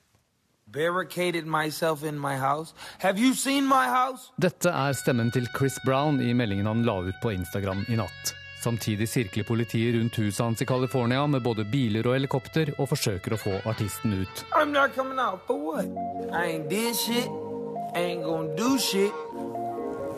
Dette 4.41 4.70
er 4.72 4.94
stemmen 4.94 5.32
til 5.32 5.48
Chris 5.58 5.77
Brown 5.86 6.20
i 6.22 6.34
meldingen 6.34 6.67
han 6.67 6.84
la 6.88 7.00
ut 7.08 7.22
på 7.24 7.32
Instagram 7.36 7.86
i 7.89 7.96
natt. 8.00 8.36
Samtidig 8.65 9.08
sirkler 9.10 9.46
politiet 9.46 9.94
rundt 9.96 10.15
huset 10.17 10.41
hans 10.41 10.62
i 10.62 10.65
California 10.65 11.25
med 11.27 11.44
både 11.46 11.65
biler 11.70 12.08
og 12.08 12.15
helikopter 12.17 12.72
og 12.79 12.89
forsøker 12.89 13.36
å 13.36 13.38
få 13.38 13.60
artisten 13.70 14.13
ut. 14.24 14.46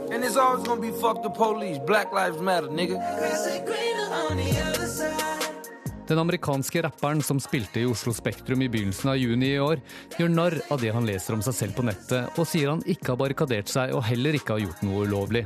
And 0.10 0.24
it's 0.24 0.38
always 0.38 0.66
gonna 0.66 0.80
be 0.80 0.92
fuck 0.92 1.22
the 1.22 1.30
police. 1.30 1.80
Matter, 2.42 2.70
nigga. 2.70 2.96
Den 6.08 6.20
amerikanske 6.20 6.82
rapperen 6.86 7.22
som 7.22 7.40
spilte 7.44 7.82
i 7.82 7.86
Oslo 7.86 8.14
Spektrum 8.16 8.62
i 8.64 8.70
begynnelsen 8.72 9.10
av 9.12 9.18
juni 9.20 9.50
i 9.52 9.60
år, 9.60 9.82
gjør 10.16 10.30
narr 10.32 10.56
av 10.72 10.80
det 10.80 10.94
han 10.96 11.08
leser 11.08 11.36
om 11.36 11.42
seg 11.44 11.56
selv 11.58 11.76
på 11.76 11.84
nettet, 11.84 12.30
og 12.40 12.48
sier 12.48 12.72
han 12.72 12.84
ikke 12.88 13.12
har 13.12 13.20
barrikadert 13.20 13.68
seg 13.68 13.92
og 13.92 14.06
heller 14.08 14.38
ikke 14.40 14.56
har 14.56 14.64
gjort 14.64 14.86
noe 14.88 15.04
ulovlig. 15.04 15.44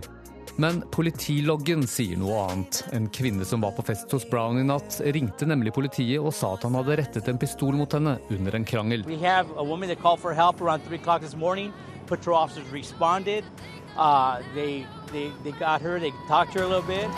Men 0.61 0.83
politiloggen 0.93 1.87
sier 1.89 2.19
noe 2.21 2.43
annet. 2.43 2.83
En 2.93 3.07
kvinne 3.09 3.47
som 3.47 3.65
var 3.65 3.73
på 3.73 3.87
fest 3.87 4.13
hos 4.13 4.27
Brown 4.29 4.59
i 4.61 4.67
natt, 4.67 4.99
ringte 5.15 5.47
nemlig 5.49 5.73
politiet 5.73 6.21
og 6.21 6.35
sa 6.37 6.53
at 6.53 6.67
han 6.67 6.77
hadde 6.77 6.99
rettet 6.99 7.31
en 7.31 7.41
pistol 7.41 7.73
mot 7.73 7.97
henne 7.97 8.19
under 8.29 8.59
en 8.59 8.67
krangel. 8.67 9.07
We 9.09 9.17
have 9.25 9.49
a 9.57 9.65
woman 9.65 9.89
that 9.89 10.03
called 10.03 10.21
for 10.21 10.35
help 10.37 10.61
around 10.61 10.85
3 10.85 11.01
o'clock 11.01 11.21
this 11.21 11.35
morning. 11.35 11.73
Patrol 12.05 12.37
officers 12.37 12.69
responded. 12.69 13.43
Uh, 13.97 14.41
they, 14.53 14.85
they, 15.11 15.31
they 15.43 15.57
got 15.57 15.81
her, 15.81 15.99
they 15.99 16.11
talked 16.27 16.53
to 16.53 16.59
her 16.59 16.65
a 16.65 16.67
little 16.67 16.85
bit. 16.85 17.09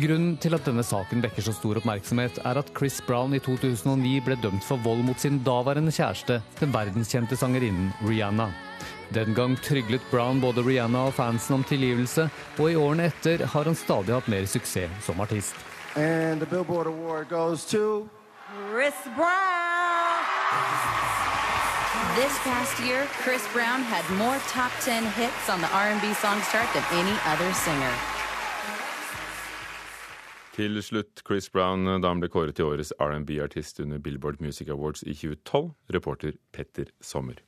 Grunnen 0.00 0.36
til 0.40 0.54
at 0.56 0.64
denne 0.64 0.80
saken 0.86 1.20
vekker 1.20 1.44
så 1.44 1.52
stor 1.52 1.76
oppmerksomhet, 1.76 2.38
er 2.48 2.56
at 2.56 2.70
Chris 2.76 3.00
Brown 3.04 3.34
i 3.36 3.40
2009 3.44 4.12
ble 4.24 4.36
dømt 4.40 4.64
for 4.64 4.80
vold 4.80 5.02
mot 5.04 5.20
sin 5.20 5.40
daværende 5.44 5.92
kjæreste, 5.92 6.38
den 6.60 6.72
verdenskjente 6.72 7.36
sangerinnen 7.36 7.90
Rihanna. 8.06 8.46
Den 9.12 9.34
gang 9.36 9.58
tryglet 9.60 10.00
Brown 10.10 10.40
både 10.40 10.64
Rihanna 10.64 11.02
og 11.10 11.16
fansen 11.18 11.58
om 11.58 11.64
tilgivelse, 11.68 12.30
og 12.56 12.70
i 12.70 12.78
årene 12.80 13.10
etter 13.10 13.44
har 13.44 13.68
han 13.68 13.76
stadig 13.76 14.14
hatt 14.14 14.30
mer 14.32 14.46
suksess 14.48 15.04
som 15.04 15.20
artist. 15.20 15.58
And 15.96 16.40
the 16.40 16.46
Billboard 16.46 16.86
Award 16.86 17.28
goes 17.28 17.66
to 17.66 18.08
Chris 18.70 18.96
Brown. 19.18 20.24
This 22.16 22.32
past 22.46 22.80
year, 22.80 23.04
Chris 23.20 23.44
Brown 23.52 23.82
had 23.82 24.04
more 24.16 24.38
top 24.48 24.72
10 24.80 25.04
hits 25.18 25.50
on 25.50 25.60
the 25.60 25.68
R&B 25.74 26.14
songs 26.14 26.48
chart 26.48 26.72
than 26.72 26.84
any 26.96 27.16
other 27.26 27.52
singer. 27.52 28.19
Til 30.60 30.76
slutt 30.84 31.22
Chris 31.24 31.46
Brown 31.48 31.86
da 31.88 32.10
han 32.10 32.18
ble 32.20 32.28
kåret 32.28 32.58
til 32.58 32.66
årets 32.68 32.90
R&B-artist 33.00 33.78
under 33.80 34.00
Billboard 34.02 34.42
Music 34.44 34.68
Awards 34.68 35.00
i 35.06 35.14
2012. 35.16 35.70
Reporter 35.96 36.34
Petter 36.52 36.90
Sommer. 37.00 37.38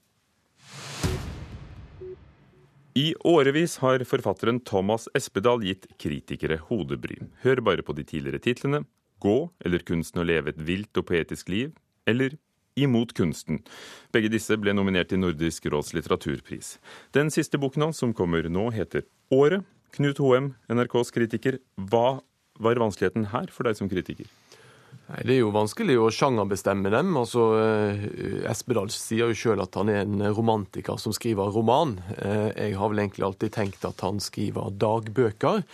I 2.96 3.12
årevis 3.28 3.76
har 3.82 4.06
forfatteren 4.08 4.62
Thomas 4.64 5.10
Espedal 5.12 5.60
gitt 5.60 5.84
kritikere 6.00 6.56
hodebry. 6.70 7.18
Hør 7.44 7.60
bare 7.68 7.84
på 7.84 7.92
de 8.00 8.06
tidligere 8.08 8.40
titlene 8.40 8.84
Gå 9.20 9.36
eller 9.60 9.84
kunsten 9.84 10.24
å 10.24 10.26
leve 10.32 10.54
et 10.54 10.64
vilt 10.64 10.96
og 10.96 11.10
poetisk 11.12 11.52
liv, 11.52 11.76
eller 12.08 12.38
Imot 12.80 13.12
kunsten. 13.12 13.60
Begge 14.16 14.32
disse 14.32 14.56
ble 14.56 14.72
nominert 14.72 15.12
til 15.12 15.20
Nordisk 15.20 15.68
råds 15.68 15.92
litteraturpris. 15.92 16.78
Den 17.12 17.28
siste 17.28 17.60
boken 17.60 17.90
hans, 17.90 18.00
som 18.00 18.16
kommer 18.16 18.48
nå, 18.48 18.70
heter 18.72 19.04
Året. 19.28 19.68
Knut 19.92 20.16
Hoem, 20.24 20.54
NRKs 20.72 21.12
kritiker, 21.12 21.58
hva 21.76 22.22
var 22.58 22.80
vanskeligheten 22.80 23.30
her 23.32 23.46
for 23.52 23.68
deg 23.68 23.76
som 23.78 23.88
kritiker? 23.90 24.26
Nei, 25.08 25.22
Det 25.26 25.34
er 25.34 25.40
jo 25.40 25.50
vanskelig 25.52 25.96
å 25.98 26.10
sjangerbestemme 26.12 26.90
dem. 26.92 27.14
Altså, 27.16 27.46
eh, 27.58 28.48
Espedal 28.50 28.90
sier 28.90 29.32
jo 29.32 29.34
sjøl 29.36 29.62
at 29.62 29.74
han 29.74 29.88
er 29.88 30.02
en 30.04 30.20
romantiker 30.34 30.98
som 31.00 31.12
skriver 31.12 31.52
roman. 31.52 31.98
Eh, 32.18 32.52
Jeg 32.56 32.76
har 32.76 32.88
vel 32.88 32.98
egentlig 32.98 33.24
alltid 33.26 33.52
tenkt 33.52 33.84
at 33.84 34.00
han 34.00 34.20
skriver 34.20 34.70
dagbøker. 34.70 35.64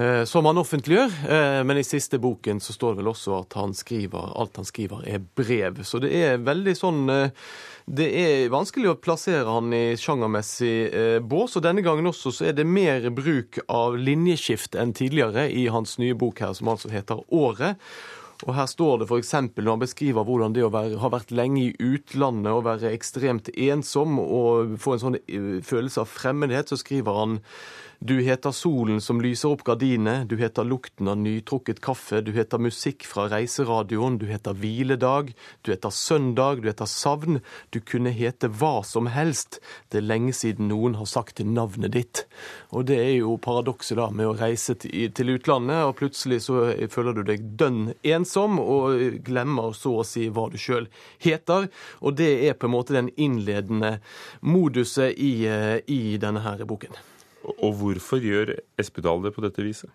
Eh, 0.00 0.24
Som 0.24 0.48
han 0.48 0.58
offentliggjør, 0.60 1.16
eh, 1.28 1.60
men 1.66 1.80
i 1.80 1.86
siste 1.86 2.18
boken 2.18 2.60
så 2.60 2.74
står 2.74 2.94
det 2.94 3.02
vel 3.02 3.10
også 3.12 3.34
at 3.42 3.56
han 3.60 3.74
skriver, 3.76 4.32
alt 4.40 4.56
han 4.60 4.68
skriver 4.68 5.04
er 5.08 5.20
brev. 5.20 5.82
Så 5.84 6.00
det 6.02 6.10
er 6.16 6.40
veldig 6.44 6.74
sånn 6.78 7.02
eh, 7.12 7.50
Det 7.90 8.06
er 8.20 8.52
vanskelig 8.52 8.92
å 8.92 8.98
plassere 9.02 9.48
han 9.48 9.72
i 9.74 9.96
sjangermessig 9.98 11.20
bås, 11.26 11.56
og 11.58 11.64
denne 11.64 11.82
gangen 11.82 12.06
også 12.06 12.30
så 12.30 12.46
er 12.50 12.54
det 12.54 12.68
mer 12.68 13.08
bruk 13.10 13.58
av 13.66 13.96
linjeskift 13.98 14.78
enn 14.78 14.94
tidligere 14.94 15.48
i 15.50 15.66
hans 15.74 15.98
nye 15.98 16.14
bok 16.14 16.40
her, 16.44 16.54
som 16.54 16.70
altså 16.70 16.92
heter 16.92 17.24
Året. 17.34 17.80
Og 18.46 18.54
Her 18.56 18.68
står 18.70 19.02
det 19.02 19.08
f.eks. 19.10 19.34
når 19.56 19.70
han 19.74 19.82
beskriver 19.82 20.24
hvordan 20.24 20.54
det 20.56 20.64
å 20.64 20.72
være, 20.72 21.00
ha 21.02 21.10
vært 21.12 21.34
lenge 21.34 21.66
i 21.66 21.74
utlandet 21.76 22.54
og 22.54 22.64
være 22.68 22.92
ekstremt 22.94 23.50
ensom 23.52 24.16
og 24.22 24.78
få 24.80 24.96
en 24.96 25.02
sånn 25.04 25.18
følelse 25.66 26.04
av 26.04 26.08
fremmedhet, 26.08 26.72
så 26.72 26.78
skriver 26.80 27.20
han 27.20 27.38
du 28.00 28.20
heter 28.24 28.52
solen 28.56 29.00
som 29.04 29.18
lyser 29.20 29.52
opp 29.52 29.62
gardinet, 29.68 30.24
du 30.28 30.38
heter 30.40 30.64
lukten 30.64 31.08
av 31.12 31.18
nytrukket 31.20 31.82
kaffe, 31.84 32.22
du 32.24 32.30
heter 32.32 32.56
musikk 32.62 33.04
fra 33.04 33.26
reiseradioen, 33.28 34.16
du 34.16 34.24
heter 34.30 34.56
hviledag, 34.56 35.34
du 35.60 35.70
heter 35.74 35.92
søndag, 35.92 36.62
du 36.62 36.70
heter 36.70 36.88
savn, 36.88 37.42
du 37.68 37.80
kunne 37.84 38.12
hete 38.16 38.48
hva 38.48 38.80
som 38.88 39.10
helst. 39.12 39.58
Det 39.92 40.00
er 40.00 40.06
lenge 40.08 40.32
siden 40.32 40.70
noen 40.72 40.96
har 40.96 41.10
sagt 41.12 41.44
navnet 41.44 41.92
ditt. 41.98 42.24
Og 42.72 42.88
det 42.88 42.96
er 43.02 43.12
jo 43.18 43.36
paradokset 43.36 44.00
da 44.00 44.08
med 44.08 44.30
å 44.30 44.34
reise 44.40 44.78
til 44.80 45.34
utlandet, 45.36 45.84
og 45.84 45.98
plutselig 46.00 46.40
så 46.48 46.70
føler 46.88 47.20
du 47.20 47.22
deg 47.28 47.52
dønn 47.60 47.92
ensom, 48.00 48.56
og 48.64 49.20
glemmer 49.28 49.76
så 49.76 49.98
å 50.00 50.08
si 50.08 50.30
hva 50.32 50.48
du 50.48 50.56
sjøl 50.56 50.88
heter. 51.20 51.68
Og 52.00 52.16
det 52.16 52.32
er 52.48 52.56
på 52.56 52.70
en 52.70 52.76
måte 52.78 52.96
den 52.96 53.12
innledende 53.20 53.98
moduset 54.40 55.12
i, 55.20 55.44
eh, 55.44 55.78
i 55.84 56.16
denne 56.16 56.40
her 56.48 56.64
boken. 56.64 56.96
Og 57.44 57.72
hvorfor 57.80 58.20
gjør 58.22 58.54
Espedal 58.78 59.24
det 59.24 59.34
på 59.34 59.44
dette 59.44 59.64
viset? 59.64 59.90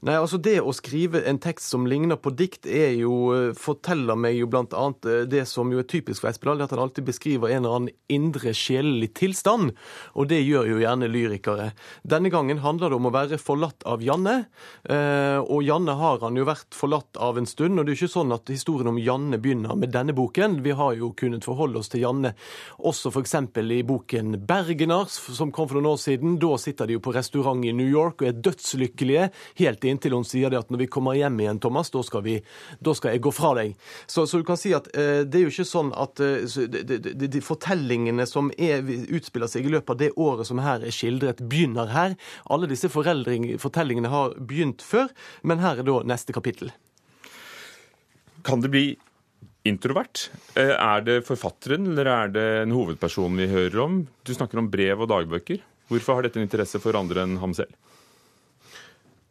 Nei, 0.00 0.14
altså 0.16 0.38
Det 0.40 0.54
å 0.64 0.72
skrive 0.72 1.20
en 1.28 1.36
tekst 1.44 1.68
som 1.74 1.84
ligner 1.84 2.16
på 2.16 2.30
dikt, 2.32 2.64
er 2.64 2.94
jo, 3.02 3.34
eh, 3.36 3.52
forteller 3.52 4.16
meg 4.16 4.38
jo 4.38 4.46
annet 4.48 5.04
eh, 5.04 5.26
det 5.28 5.42
som 5.46 5.68
jo 5.68 5.82
er 5.82 5.84
typisk 5.84 6.22
for 6.22 6.30
Espedal, 6.30 6.62
at 6.62 6.70
han 6.72 6.80
alltid 6.80 7.04
beskriver 7.04 7.50
en 7.50 7.66
eller 7.66 7.76
annen 7.76 7.90
indre 8.08 8.54
sjelelig 8.56 9.12
tilstand. 9.20 9.74
Og 10.16 10.28
det 10.30 10.40
gjør 10.40 10.70
jo 10.70 10.78
gjerne 10.80 11.10
lyrikere. 11.12 11.74
Denne 12.00 12.32
gangen 12.32 12.62
handler 12.64 12.88
det 12.88 12.96
om 12.96 13.10
å 13.10 13.12
være 13.12 13.36
forlatt 13.36 13.84
av 13.84 14.00
Janne. 14.00 14.46
eh, 14.88 15.36
Og 15.36 15.62
Janne 15.64 15.92
har 15.92 16.20
han 16.20 16.34
jo 16.34 16.48
vært 16.48 16.72
forlatt 16.72 17.20
av 17.20 17.36
en 17.36 17.44
stund. 17.44 17.78
Og 17.78 17.84
det 17.84 17.92
er 17.92 17.96
jo 17.96 18.06
ikke 18.06 18.16
sånn 18.16 18.32
at 18.32 18.48
historien 18.48 18.88
om 18.88 18.96
Janne 18.96 19.36
begynner 19.36 19.76
med 19.76 19.92
denne 19.92 20.16
boken. 20.16 20.62
Vi 20.62 20.70
har 20.70 20.94
jo 20.96 21.12
kunnet 21.12 21.44
forholde 21.44 21.76
oss 21.76 21.92
til 21.92 22.00
Janne 22.00 22.32
også 22.78 23.12
f.eks. 23.12 23.34
i 23.36 23.82
boken 23.82 24.46
'Bergeners', 24.46 25.20
som 25.36 25.52
kom 25.52 25.68
for 25.68 25.76
noen 25.76 25.92
år 25.92 26.00
siden. 26.00 26.38
Da 26.38 26.56
sitter 26.56 26.86
de 26.86 26.94
jo 26.96 27.00
på 27.00 27.12
restaurant 27.12 27.62
i 27.66 27.72
New 27.72 27.88
York 27.88 28.22
og 28.22 28.28
er 28.28 28.40
dødslykkelige. 28.40 29.30
helt 29.56 29.89
inntil 29.90 30.14
hun 30.16 30.26
sier 30.26 30.52
det 30.52 30.60
at 30.60 30.70
når 30.72 30.84
vi 30.84 30.88
kommer 30.92 31.18
hjem 31.18 31.38
igjen, 31.42 31.60
Thomas, 31.62 31.90
da 31.94 32.02
skal, 32.06 32.24
vi, 32.26 32.36
da 32.80 32.94
skal 32.96 33.14
jeg 33.14 33.22
gå 33.26 33.32
fra 33.34 33.52
deg. 33.58 33.74
Så, 34.06 34.26
så 34.30 34.40
du 34.40 34.46
kan 34.48 34.60
si 34.60 34.72
at 34.76 34.88
eh, 34.94 35.22
det 35.26 35.40
er 35.40 35.46
jo 35.46 35.52
ikke 35.52 35.68
sånn 35.68 35.92
at 35.98 36.22
eh, 36.24 36.46
de, 36.70 36.84
de, 36.86 37.00
de, 37.10 37.30
de 37.36 37.42
fortellingene 37.44 38.26
som 38.28 38.52
er, 38.56 38.84
utspiller 39.10 39.50
seg 39.50 39.66
i 39.68 39.74
løpet 39.74 39.94
av 39.96 40.00
det 40.04 40.12
året 40.16 40.48
som 40.48 40.62
her 40.62 40.86
er 40.86 40.94
skildret, 40.94 41.42
begynner 41.50 41.90
her. 41.94 42.16
Alle 42.50 42.70
disse 42.70 42.90
fortellingene 42.92 44.12
har 44.12 44.38
begynt 44.38 44.84
før, 44.86 45.12
men 45.42 45.62
her 45.64 45.82
er 45.82 45.88
da 45.88 46.00
neste 46.08 46.36
kapittel. 46.36 46.72
Kan 48.46 48.62
det 48.64 48.70
bli 48.72 48.84
introvert? 49.68 50.30
Eh, 50.54 50.72
Er 50.72 51.02
det 51.04 51.26
forfatteren, 51.26 51.90
eller 51.92 52.06
er 52.08 52.28
det 52.32 52.46
en 52.62 52.72
hovedperson 52.72 53.36
vi 53.36 53.48
hører 53.50 53.82
om? 53.84 53.98
Du 54.24 54.32
snakker 54.34 54.58
om 54.58 54.70
brev 54.72 55.02
og 55.04 55.10
dagbøker. 55.12 55.60
Hvorfor 55.90 56.16
har 56.16 56.22
dette 56.24 56.38
en 56.40 56.46
interesse 56.46 56.80
for 56.80 56.96
andre 56.96 57.24
enn 57.26 57.38
ham 57.42 57.52
selv? 57.56 57.74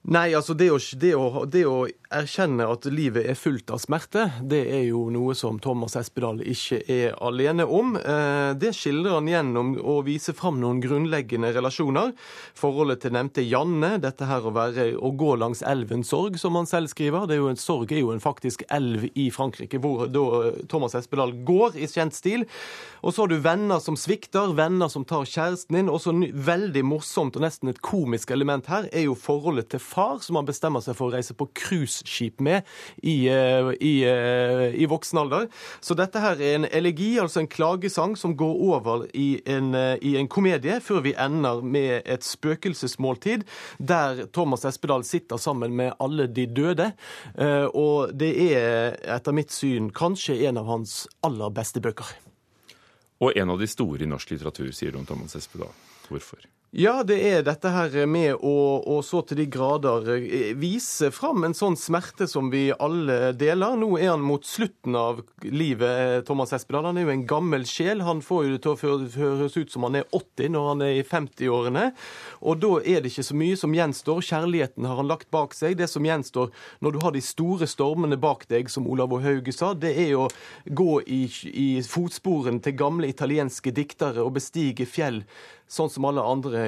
Nei, 0.08 0.32
altså 0.34 0.53
det 0.56 0.70
å, 0.72 0.77
det, 0.96 1.10
å, 1.20 1.41
det 1.44 1.65
å 1.68 1.82
erkjenne 2.15 2.63
at 2.72 2.86
livet 2.89 3.27
er 3.29 3.36
fullt 3.38 3.70
av 3.75 3.82
smerte, 3.84 4.29
det 4.48 4.62
er 4.72 4.86
jo 4.88 5.01
noe 5.12 5.34
som 5.38 5.58
Thomas 5.62 5.98
Espedal 6.00 6.39
ikke 6.39 6.79
er 6.89 7.18
alene 7.22 7.65
om. 7.68 7.98
Eh, 8.00 8.53
Det 8.58 8.72
skildrer 8.74 9.18
han 9.18 9.27
gjennom 9.27 9.74
å 9.77 10.00
vise 10.08 10.34
fram 10.34 10.58
noen 10.62 10.79
grunnleggende 10.82 11.51
relasjoner. 11.53 12.13
Forholdet 12.58 13.03
til 13.03 13.13
nevnte 13.13 13.44
Janne, 13.44 13.98
dette 14.00 14.29
her 14.29 14.48
å, 14.48 14.53
være, 14.56 14.88
å 14.96 15.12
gå 15.20 15.34
langs 15.38 15.62
elven 15.68 16.08
Sorg, 16.08 16.39
som 16.39 16.56
han 16.56 16.70
selv 16.72 16.89
skriver. 16.94 17.27
Det 17.27 17.36
er 17.36 17.44
jo 17.44 17.51
en, 17.51 17.60
Sorg 17.60 17.91
er 17.91 18.01
jo 18.01 18.15
en 18.15 18.24
faktisk 18.24 18.63
elv 18.72 19.03
i 19.13 19.27
Frankrike, 19.36 19.84
hvor 19.84 20.08
da 20.08 20.56
Thomas 20.72 20.96
Espedal 20.98 21.36
går 21.44 21.75
i 21.75 21.91
kjent 21.91 22.15
stil. 22.15 22.48
Og 23.03 23.13
så 23.13 23.25
har 23.27 23.34
du 23.36 23.38
venner 23.44 23.84
som 23.84 24.00
svikter, 24.00 24.56
venner 24.58 24.89
som 24.89 25.06
tar 25.08 25.27
kjæresten 25.27 25.75
din. 25.75 25.91
Også 25.91 26.15
veldig 26.50 26.88
morsomt 26.88 27.36
og 27.36 27.46
nesten 27.46 27.75
et 27.75 27.84
komisk 27.84 28.32
element 28.34 28.72
her 28.72 28.89
er 28.96 29.06
jo 29.06 29.20
forholdet 29.20 29.70
til 29.75 29.84
far, 29.89 29.98
som 30.24 30.39
han 30.39 30.48
bestemmer 30.48 30.84
seg 30.84 30.98
for 30.98 31.10
å 31.10 31.15
reise 31.18 31.36
på 31.38 31.48
cruiseskip 31.58 32.41
med 32.44 32.68
i, 33.01 33.27
eh, 33.32 33.72
i, 33.79 33.94
eh, 34.08 34.75
i 34.75 34.88
voksen 34.89 35.22
alder. 35.22 35.48
Så 35.82 35.96
dette 35.98 36.22
her 36.24 36.41
er 36.41 36.56
en 36.56 36.65
elegi, 36.65 37.18
altså 37.22 37.44
en 37.44 37.51
klagesang, 37.51 38.18
som 38.18 38.36
går 38.38 38.56
over 38.70 39.08
i 39.13 39.41
en, 39.46 39.74
eh, 39.75 39.98
i 40.01 40.15
en 40.18 40.27
komedie, 40.27 40.79
før 40.82 41.03
vi 41.03 41.13
ender 41.13 41.62
med 41.63 42.03
et 42.06 42.24
spøkelsesmåltid, 42.24 43.44
der 43.79 44.25
Thomas 44.34 44.65
Espedal 44.65 45.03
sitter 45.03 45.38
sammen 45.38 45.75
med 45.75 45.94
alle 46.00 46.27
de 46.27 46.46
døde. 46.46 46.94
Og 47.74 48.18
det 48.18 48.32
er 48.53 48.98
etter 49.15 49.34
mitt 49.34 49.51
syn 49.51 49.91
kanskje 49.91 50.48
en 50.48 50.58
av 50.58 50.65
hans 50.65 51.08
aller 51.24 51.50
beste 51.50 51.82
bøker. 51.82 52.06
Og 53.20 53.38
en 53.38 53.50
av 53.50 53.60
de 53.60 53.68
store 53.68 54.03
i 54.03 54.08
norsk 54.08 54.32
litteratur, 54.32 54.72
sier 54.72 54.91
du 54.91 55.01
om 55.01 55.06
Thomas 55.06 55.36
Espedal. 55.36 55.74
Hvorfor? 56.08 56.39
Ja, 56.72 57.00
det 57.02 57.16
er 57.26 57.40
dette 57.42 57.72
her 57.74 57.96
med 58.06 58.44
å, 58.46 58.58
å 58.86 59.00
så 59.02 59.24
til 59.26 59.40
de 59.40 59.48
grader 59.50 60.06
eh, 60.22 60.52
vise 60.54 61.08
fram 61.10 61.42
en 61.48 61.56
sånn 61.58 61.74
smerte 61.74 62.28
som 62.30 62.52
vi 62.54 62.68
alle 62.70 63.32
deler. 63.34 63.74
Nå 63.82 63.96
er 63.98 64.12
han 64.12 64.22
mot 64.22 64.46
slutten 64.46 64.94
av 64.94 65.24
livet, 65.42 65.90
eh, 65.90 66.20
Thomas 66.28 66.54
Espedal. 66.54 66.86
Han 66.92 67.02
er 67.02 67.08
jo 67.08 67.16
en 67.16 67.26
gammel 67.26 67.66
sjel. 67.66 68.06
Han 68.06 68.22
får 68.22 68.46
jo 68.46 68.54
det 68.54 68.62
til 68.68 68.76
å 68.76 69.00
høres 69.16 69.58
ut 69.58 69.74
som 69.74 69.88
han 69.88 69.98
er 69.98 70.06
80 70.14 70.54
når 70.54 70.70
han 70.70 70.86
er 70.86 70.94
i 71.00 71.04
50-årene. 71.10 71.88
Og 72.46 72.62
da 72.62 72.72
er 72.86 73.02
det 73.02 73.16
ikke 73.16 73.28
så 73.32 73.42
mye 73.42 73.58
som 73.58 73.74
gjenstår. 73.74 74.22
Kjærligheten 74.30 74.86
har 74.86 75.02
han 75.02 75.10
lagt 75.10 75.34
bak 75.34 75.58
seg. 75.58 75.80
Det 75.82 75.90
som 75.90 76.06
gjenstår 76.06 76.54
når 76.86 76.94
du 76.94 77.02
har 77.02 77.18
de 77.18 77.26
store 77.26 77.66
stormene 77.66 78.22
bak 78.22 78.46
deg, 78.54 78.70
som 78.70 78.86
Olav 78.86 79.18
og 79.18 79.26
Hauge 79.26 79.58
sa, 79.58 79.74
det 79.74 79.98
er 80.06 80.20
å 80.22 80.30
gå 80.70 81.02
i, 81.10 81.24
i 81.50 81.70
fotsporene 81.82 82.62
til 82.62 82.78
gamle 82.78 83.10
italienske 83.10 83.74
diktere 83.74 84.22
og 84.22 84.36
bestige 84.38 84.86
fjell 84.86 85.24
sånn 85.70 85.92
som 85.94 86.08
alle 86.10 86.26
andre 86.26 86.64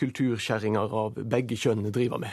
kulturskjæringer 0.00 0.94
av 1.02 1.18
begge 1.18 1.58
kjønn 1.58 1.90
driver 1.92 2.22
med. 2.22 2.32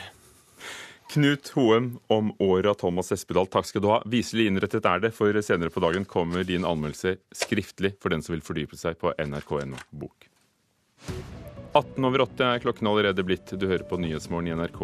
Knut 1.10 1.50
Hoem 1.56 1.96
om 2.12 2.30
året 2.38 2.68
av 2.70 2.76
Thomas 2.78 3.10
Espedal, 3.10 3.48
takk 3.50 3.66
skal 3.66 3.82
du 3.82 3.88
ha. 3.90 3.98
Viselig 4.06 4.46
innrettet 4.46 4.86
er 4.86 5.02
det, 5.02 5.10
for 5.16 5.34
senere 5.42 5.72
på 5.74 5.82
dagen 5.82 6.06
kommer 6.06 6.46
din 6.46 6.66
anmeldelse 6.68 7.16
skriftlig 7.34 7.96
for 7.98 8.14
den 8.14 8.22
som 8.22 8.36
vil 8.36 8.44
fordype 8.46 8.78
seg 8.78 9.00
på 9.00 9.10
nrk.no 9.18 9.80
bok. 9.90 10.28
18 11.72 12.04
over 12.04 12.24
8 12.24 12.46
er 12.46 12.62
klokken 12.62 12.88
allerede 12.90 13.22
blitt. 13.26 13.52
Du 13.54 13.66
hører 13.70 13.84
på 13.86 13.98
Nyhetsmorgen 14.00 14.50
i 14.50 14.54
NRK. 14.58 14.80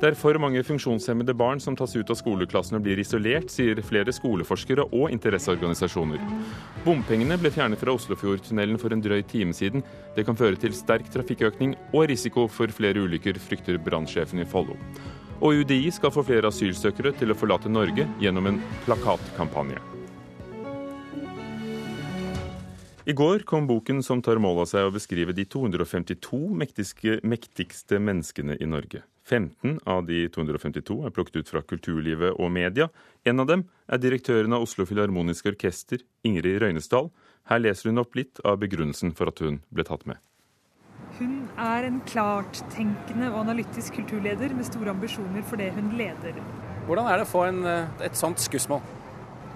Det 0.00 0.10
er 0.10 0.18
for 0.18 0.38
mange 0.40 0.62
funksjonshemmede 0.64 1.34
barn 1.36 1.60
som 1.60 1.76
tas 1.76 1.92
ut 1.96 2.12
av 2.12 2.18
skoleklassen 2.18 2.78
og 2.78 2.84
blir 2.86 3.00
isolert, 3.02 3.50
sier 3.52 3.80
flere 3.84 4.14
skoleforskere 4.16 4.86
og 4.88 5.10
interesseorganisasjoner. 5.14 6.22
Bompengene 6.86 7.38
ble 7.40 7.52
fjernet 7.52 7.80
fra 7.82 7.96
Oslofjordtunnelen 7.96 8.80
for 8.80 8.96
en 8.96 9.04
drøy 9.04 9.20
time 9.28 9.56
siden. 9.56 9.84
Det 10.16 10.24
kan 10.28 10.38
føre 10.38 10.60
til 10.60 10.76
sterk 10.76 11.10
trafikkøkning 11.12 11.76
og 11.92 12.08
risiko 12.12 12.46
for 12.48 12.72
flere 12.72 13.04
ulykker, 13.04 13.40
frykter 13.42 13.80
brannsjefen 13.82 14.40
i 14.40 14.48
Follo. 14.48 14.78
Og 15.40 15.66
UDI 15.66 15.90
skal 15.92 16.14
få 16.14 16.24
flere 16.24 16.48
asylsøkere 16.48 17.12
til 17.20 17.32
å 17.32 17.36
forlate 17.36 17.68
Norge 17.72 18.08
gjennom 18.22 18.48
en 18.52 18.62
plakatkampanje. 18.86 19.95
I 23.08 23.12
går 23.12 23.38
kom 23.38 23.66
boken 23.66 24.02
som 24.02 24.18
tar 24.22 24.40
mål 24.42 24.64
av 24.64 24.66
seg 24.66 24.88
å 24.88 24.90
beskrive 24.90 25.30
de 25.30 25.44
252 25.46 26.38
mektigste, 26.58 27.20
mektigste 27.22 28.00
menneskene 28.02 28.56
i 28.58 28.66
Norge. 28.66 29.04
15 29.30 29.76
av 29.86 30.08
de 30.08 30.24
252 30.34 30.96
er 31.06 31.12
plukket 31.14 31.36
ut 31.38 31.52
fra 31.52 31.62
kulturlivet 31.62 32.34
og 32.34 32.50
media. 32.50 32.88
En 33.22 33.44
av 33.44 33.46
dem 33.46 33.62
er 33.86 34.00
direktøren 34.02 34.56
av 34.58 34.64
Oslo 34.66 34.82
Filharmoniske 34.90 35.52
Orkester, 35.52 36.02
Ingrid 36.26 36.58
Røynesdal. 36.64 37.12
Her 37.46 37.62
leser 37.62 37.92
hun 37.92 38.02
opp 38.02 38.18
litt 38.18 38.42
av 38.42 38.58
begrunnelsen 38.64 39.14
for 39.14 39.30
at 39.30 39.38
hun 39.38 39.60
ble 39.70 39.86
tatt 39.86 40.02
med. 40.10 40.18
Hun 41.20 41.44
er 41.62 41.86
en 41.86 42.02
klarttenkende 42.10 43.30
og 43.30 43.44
analytisk 43.44 44.00
kulturleder 44.00 44.50
med 44.58 44.66
store 44.66 44.90
ambisjoner 44.96 45.46
for 45.46 45.62
det 45.62 45.70
hun 45.78 45.94
leder. 45.94 46.42
Hvordan 46.90 47.06
er 47.06 47.22
det 47.22 47.28
å 47.28 47.34
få 47.36 47.46
en, 47.52 47.62
et 48.02 48.18
sånt 48.18 48.42
skussmål? 48.42 48.82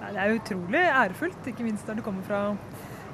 Det 0.01 0.19
er 0.19 0.39
utrolig 0.39 0.87
ærefullt, 0.87 1.51
ikke 1.51 1.67
minst 1.67 1.91
når 1.91 1.99
det 1.99 2.07
kommer 2.07 2.25
fra 2.27 2.41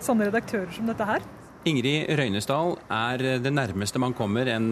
sånne 0.05 0.29
redaktører 0.31 0.73
som 0.75 0.89
dette 0.91 1.07
her. 1.09 1.25
Ingrid 1.67 2.11
Røynesdal 2.19 2.77
er 2.93 3.25
det 3.43 3.53
nærmeste 3.55 4.01
man 4.03 4.15
kommer 4.15 4.49
en 4.53 4.69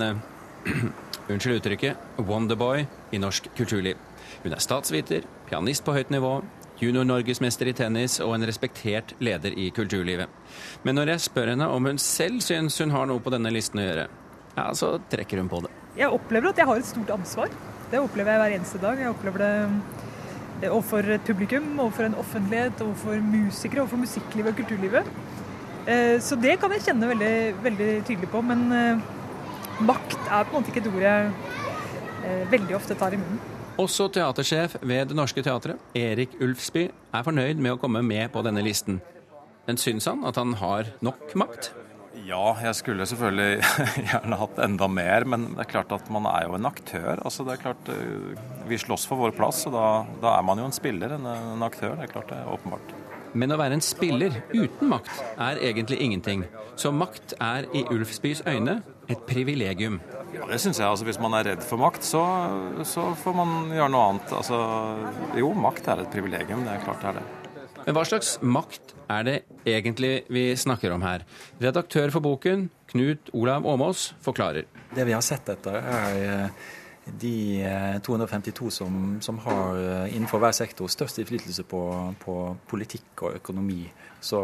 unnskyld 1.30 1.58
uttrykket 1.58 2.20
Wonderboy 2.28 2.84
i 3.12 3.20
norsk 3.22 3.48
kulturliv. 3.58 3.98
Hun 4.44 4.54
er 4.54 4.62
statsviter, 4.62 5.24
pianist 5.48 5.84
på 5.86 5.94
høyt 5.96 6.12
nivå, 6.12 6.36
junior-norgesmester 6.80 7.70
i 7.70 7.74
tennis 7.76 8.18
og 8.22 8.34
en 8.36 8.46
respektert 8.48 9.14
leder 9.22 9.54
i 9.58 9.70
kulturlivet. 9.74 10.30
Men 10.82 10.98
når 10.98 11.14
jeg 11.14 11.26
spør 11.28 11.52
henne 11.54 11.68
om 11.70 11.90
hun 11.90 12.00
selv 12.02 12.42
syns 12.44 12.80
hun 12.82 12.94
har 12.94 13.08
noe 13.10 13.22
på 13.22 13.32
denne 13.34 13.52
listen 13.54 13.80
å 13.80 13.86
gjøre, 13.86 14.08
ja, 14.54 14.66
så 14.76 14.96
trekker 15.10 15.40
hun 15.42 15.50
på 15.50 15.62
det. 15.64 15.72
Jeg 15.98 16.10
opplever 16.14 16.50
at 16.50 16.58
jeg 16.58 16.68
har 16.70 16.80
et 16.80 16.88
stort 16.88 17.12
ansvar. 17.14 17.54
Det 17.90 18.00
opplever 18.02 18.34
jeg 18.34 18.42
hver 18.42 18.56
eneste 18.58 18.80
dag. 18.82 19.00
Jeg 19.02 19.14
opplever 19.14 19.44
det 19.44 19.54
overfor 20.70 21.08
publikum, 21.26 21.66
overfor 21.78 22.08
en 22.08 22.18
offentlighet, 22.20 22.80
overfor 22.80 23.20
musikere, 23.24 23.84
overfor 23.84 24.02
musikklivet 24.04 24.52
og 24.52 24.60
kulturlivet. 24.62 25.10
Eh, 25.86 26.20
så 26.20 26.36
det 26.40 26.56
kan 26.60 26.72
jeg 26.72 26.86
kjenne 26.86 27.10
veldig, 27.10 27.34
veldig 27.64 27.90
tydelig 28.08 28.30
på. 28.32 28.40
Men 28.44 28.64
eh, 28.72 29.02
makt 29.84 30.16
er 30.30 30.46
på 30.46 30.54
en 30.54 30.60
måte 30.60 30.72
ikke 30.72 30.84
et 30.84 30.92
ord 30.92 31.04
jeg 31.04 31.32
eh, 32.24 32.44
veldig 32.52 32.78
ofte 32.78 32.96
tar 32.98 33.16
i 33.16 33.20
munnen. 33.20 33.42
Også 33.80 34.06
teatersjef 34.14 34.76
ved 34.86 35.10
Det 35.10 35.16
Norske 35.18 35.42
Teatret, 35.42 35.80
Erik 35.98 36.36
Ulfsby, 36.40 36.86
er 37.14 37.26
fornøyd 37.26 37.58
med 37.58 37.74
å 37.74 37.80
komme 37.82 38.04
med 38.06 38.30
på 38.30 38.44
denne 38.46 38.62
listen. 38.62 39.00
Men 39.66 39.80
syns 39.80 40.06
han 40.06 40.22
at 40.28 40.38
han 40.38 40.54
har 40.60 40.92
nok 41.02 41.34
makt? 41.40 41.72
Ja, 42.22 42.54
jeg 42.62 42.76
skulle 42.78 43.06
selvfølgelig 43.10 43.64
gjerne 44.10 44.38
hatt 44.38 44.60
enda 44.62 44.88
mer, 44.88 45.26
men 45.28 45.48
det 45.56 45.64
er 45.64 45.72
klart 45.72 45.94
at 45.96 46.06
man 46.14 46.28
er 46.30 46.46
jo 46.46 46.54
en 46.58 46.68
aktør. 46.70 47.18
Altså 47.18 47.46
det 47.46 47.56
er 47.56 47.64
klart, 47.64 47.90
Vi 48.68 48.78
slåss 48.78 49.08
for 49.10 49.20
vår 49.20 49.34
plass, 49.36 49.64
og 49.68 49.74
da, 49.74 49.86
da 50.22 50.38
er 50.38 50.46
man 50.46 50.62
jo 50.62 50.68
en 50.70 50.76
spiller, 50.76 51.16
en, 51.18 51.26
en 51.26 51.66
aktør. 51.66 51.98
Det 51.98 52.06
er 52.06 52.14
klart 52.14 52.30
det 52.30 52.38
er 52.38 52.54
åpenbart. 52.54 52.94
Men 53.34 53.50
å 53.50 53.58
være 53.58 53.74
en 53.74 53.82
spiller 53.82 54.36
uten 54.54 54.92
makt 54.92 55.22
er 55.42 55.58
egentlig 55.58 55.98
ingenting. 56.04 56.44
Så 56.78 56.92
makt 56.94 57.34
er 57.42 57.66
i 57.74 57.82
Ulfsbys 57.90 58.44
øyne 58.46 58.78
et 59.10 59.24
privilegium. 59.26 59.98
Ja, 60.34 60.46
det 60.50 60.60
syns 60.62 60.78
jeg. 60.78 60.86
Altså, 60.86 61.06
hvis 61.06 61.20
man 61.22 61.34
er 61.38 61.48
redd 61.50 61.64
for 61.66 61.82
makt, 61.82 62.06
så, 62.06 62.22
så, 62.86 63.10
får 63.18 63.36
man 63.38 63.72
gjøre 63.74 63.90
noe 63.94 64.10
annet. 64.12 64.36
Altså, 64.38 64.60
jo, 65.38 65.50
makt 65.66 65.90
er 65.90 66.04
et 66.04 66.14
privilegium. 66.14 66.62
Det 66.66 66.76
er 66.76 66.86
klart 66.86 67.02
det 67.02 67.10
er 67.10 67.18
det. 67.20 67.43
Men 67.84 67.96
hva 67.96 68.04
slags 68.08 68.38
makt 68.40 68.94
er 69.12 69.26
det 69.26 69.34
egentlig 69.68 70.14
vi 70.32 70.46
snakker 70.56 70.94
om 70.94 71.02
her? 71.04 71.26
Redaktør 71.60 72.12
for 72.14 72.24
boken, 72.24 72.70
Knut 72.92 73.28
Olav 73.36 73.66
Åmås, 73.68 74.14
forklarer. 74.24 74.64
Det 74.94 75.04
vi 75.04 75.12
har 75.12 75.24
sett 75.24 75.50
etter, 75.52 75.76
er 75.84 76.54
de 77.04 77.60
252 78.06 78.70
som, 78.72 78.96
som 79.20 79.38
har 79.44 80.08
innenfor 80.08 80.40
hver 80.40 80.56
sektor 80.56 80.88
størst 80.88 81.20
innflytelse 81.20 81.66
på, 81.68 81.82
på, 82.22 82.38
politikk 82.70 83.26
og 83.26 83.36
økonomi. 83.42 83.82
Så 84.24 84.40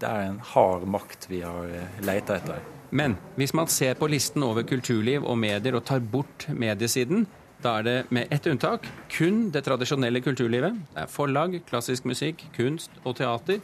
det 0.00 0.08
er 0.08 0.30
en 0.30 0.40
hard 0.54 0.88
makt 0.88 1.28
vi 1.28 1.42
har 1.44 1.68
leita 2.00 2.38
etter. 2.40 2.64
Men 2.88 3.18
hvis 3.36 3.52
man 3.52 3.68
ser 3.68 3.98
på 4.00 4.08
listen 4.08 4.46
over 4.46 4.64
kulturliv 4.64 5.26
og 5.28 5.36
medier 5.36 5.76
og 5.76 5.84
tar 5.84 6.00
bort 6.00 6.48
mediesiden, 6.48 7.26
da 7.62 7.78
er 7.78 7.86
det 7.86 7.96
med 8.14 8.30
ett 8.30 8.46
unntak 8.46 8.86
kun 9.10 9.48
det 9.50 9.64
tradisjonelle 9.66 10.20
kulturlivet. 10.22 10.76
Det 10.94 11.02
er 11.02 11.10
forlag, 11.10 11.58
klassisk 11.66 12.06
musikk, 12.06 12.44
kunst 12.54 12.94
og 13.04 13.16
teater. 13.18 13.60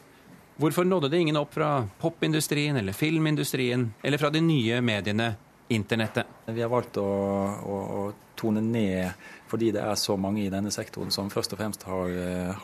Hvorfor 0.59 0.87
nådde 0.87 1.11
det 1.11 1.21
ingen 1.23 1.39
opp 1.39 1.55
fra 1.55 1.87
popindustrien 2.01 2.77
eller 2.77 2.95
filmindustrien 2.95 3.89
eller 4.03 4.19
fra 4.19 4.31
de 4.31 4.43
nye 4.43 4.81
mediene, 4.83 5.35
internettet? 5.69 6.27
Vi 6.47 6.63
har 6.63 6.71
valgt 6.71 6.99
å, 7.01 7.07
å, 7.07 7.79
å 7.99 8.03
tone 8.39 8.63
ned 8.63 9.15
fordi 9.51 9.71
det 9.75 9.83
er 9.83 9.95
så 9.99 10.17
mange 10.19 10.43
i 10.43 10.51
denne 10.51 10.73
sektoren 10.75 11.15
som 11.15 11.31
først 11.31 11.55
og 11.55 11.61
fremst 11.61 11.87
har, 11.87 12.11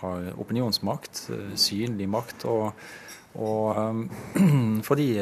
har 0.02 0.28
opinionsmakt, 0.42 1.28
synlig 1.54 2.10
makt. 2.10 2.46
og 2.50 2.74
og 3.38 3.76
um, 3.78 4.00
fordi 4.88 5.12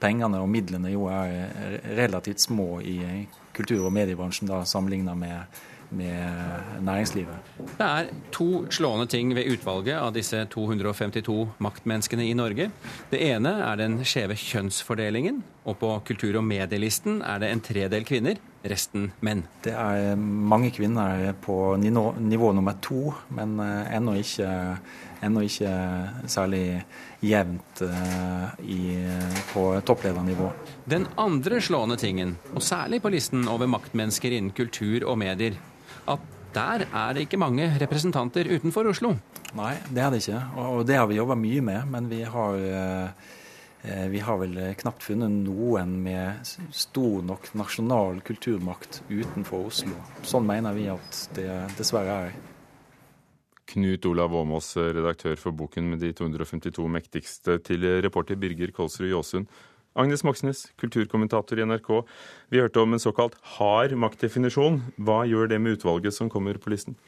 pengene 0.00 0.38
og 0.40 0.48
midlene 0.48 0.88
jo 0.88 1.04
er 1.12 1.82
relativt 1.98 2.40
små 2.40 2.78
i 2.80 3.26
kultur- 3.56 3.86
og 3.86 3.94
mediebransjen 3.96 4.50
da, 4.50 4.60
sammenlignet 4.68 5.16
med, 5.18 5.60
med 5.96 6.82
næringslivet. 6.86 7.52
Det 7.78 7.86
er 7.86 8.10
to 8.34 8.66
slående 8.74 9.08
ting 9.10 9.32
ved 9.36 9.50
utvalget 9.54 9.96
av 9.98 10.12
disse 10.16 10.44
252 10.52 11.38
maktmenneskene 11.62 12.26
i 12.28 12.34
Norge. 12.38 12.70
Det 13.12 13.22
ene 13.30 13.54
er 13.68 13.80
den 13.80 14.00
skjeve 14.04 14.38
kjønnsfordelingen. 14.40 15.42
Og 15.66 15.78
på 15.80 15.92
kultur- 16.06 16.38
og 16.38 16.46
medielisten 16.46 17.22
er 17.26 17.42
det 17.42 17.50
en 17.50 17.64
tredel 17.64 18.06
kvinner, 18.06 18.38
resten 18.70 19.10
menn. 19.26 19.44
Det 19.64 19.74
er 19.74 20.14
mange 20.18 20.72
kvinner 20.74 21.32
på 21.42 21.76
nivå, 21.80 22.08
nivå 22.20 22.52
nummer 22.56 22.78
to, 22.82 23.10
men 23.36 23.58
ennå 23.60 24.16
ikke, 24.20 24.50
ennå 25.26 25.44
ikke 25.46 25.72
særlig 26.30 26.64
jevnt 27.24 27.82
uh, 27.82 28.52
i, 28.62 28.96
på 29.52 29.64
toppledernivå. 29.86 30.50
Den 30.88 31.06
andre 31.20 31.60
slående 31.64 31.98
tingen, 32.00 32.36
og 32.54 32.64
særlig 32.64 33.00
på 33.04 33.12
listen 33.14 33.46
over 33.50 33.70
maktmennesker 33.70 34.36
innen 34.36 34.54
kultur 34.56 35.06
og 35.08 35.18
medier, 35.22 35.56
at 36.06 36.32
der 36.56 36.86
er 36.86 37.16
det 37.16 37.26
ikke 37.26 37.40
mange 37.40 37.68
representanter 37.80 38.48
utenfor 38.48 38.88
Oslo. 38.88 39.16
Nei, 39.56 39.74
det 39.92 40.02
er 40.02 40.12
det 40.12 40.22
ikke. 40.22 40.40
Og 40.62 40.86
det 40.88 40.96
har 40.96 41.08
vi 41.10 41.18
jobba 41.18 41.36
mye 41.36 41.64
med. 41.64 41.90
Men 41.92 42.08
vi 42.08 42.22
har, 42.24 42.56
uh, 42.56 43.34
vi 44.10 44.20
har 44.22 44.40
vel 44.40 44.56
knapt 44.80 45.04
funnet 45.06 45.30
noen 45.30 45.92
med 46.02 46.48
stor 46.74 47.22
nok 47.26 47.52
nasjonal 47.54 48.20
kulturmakt 48.26 49.00
utenfor 49.08 49.68
Oslo. 49.70 49.96
Sånn 50.26 50.46
mener 50.48 50.74
vi 50.74 50.88
at 50.90 51.20
det 51.38 51.48
dessverre 51.78 52.18
er. 52.26 52.36
Knut 53.66 54.06
Olav 54.06 54.34
Åmås, 54.34 54.72
redaktør 54.78 55.38
for 55.40 55.54
boken 55.54 55.88
med 55.90 56.02
de 56.02 56.12
252 56.14 56.84
mektigste, 56.98 57.58
til 57.66 57.86
reporter 58.04 58.38
Birger 58.38 58.70
Kolsrud 58.74 59.10
Jåsund. 59.10 59.50
Agnes 59.96 60.22
Moxnes, 60.28 60.66
kulturkommentator 60.76 61.58
i 61.58 61.64
NRK. 61.64 61.90
Vi 62.52 62.60
hørte 62.60 62.82
om 62.82 62.92
en 62.92 63.00
såkalt 63.00 63.38
hard 63.56 63.94
maktdefinisjon. 63.96 64.82
Hva 65.00 65.22
gjør 65.24 65.48
det 65.50 65.58
med 65.62 65.78
utvalget 65.78 66.14
som 66.14 66.28
kommer 66.30 66.60
på 66.60 66.70
listen? 66.74 66.98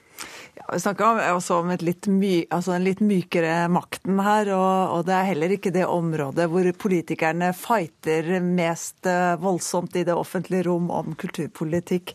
Vi 0.69 0.81
snakker 0.83 1.21
også 1.33 1.63
om 1.63 1.71
litt 1.81 2.07
my, 2.13 2.33
altså 2.53 2.75
den 2.75 2.85
litt 2.85 3.01
mykere 3.01 3.71
makten 3.73 4.19
her, 4.21 4.51
og, 4.53 4.97
og, 4.99 5.05
det 5.09 5.15
er 5.17 5.29
heller 5.31 5.55
ikke 5.55 5.73
det 5.73 5.87
området 5.89 6.45
hvor 6.53 6.67
politikerne 6.83 7.53
fighter 7.57 8.29
mest 8.45 9.09
eh, 9.09 9.39
voldsomt 9.41 9.97
i 9.97 10.05
det 10.05 10.17
offentlige 10.17 10.67
rom 10.67 10.91
om 10.93 11.15
kulturpolitikk. 11.19 12.13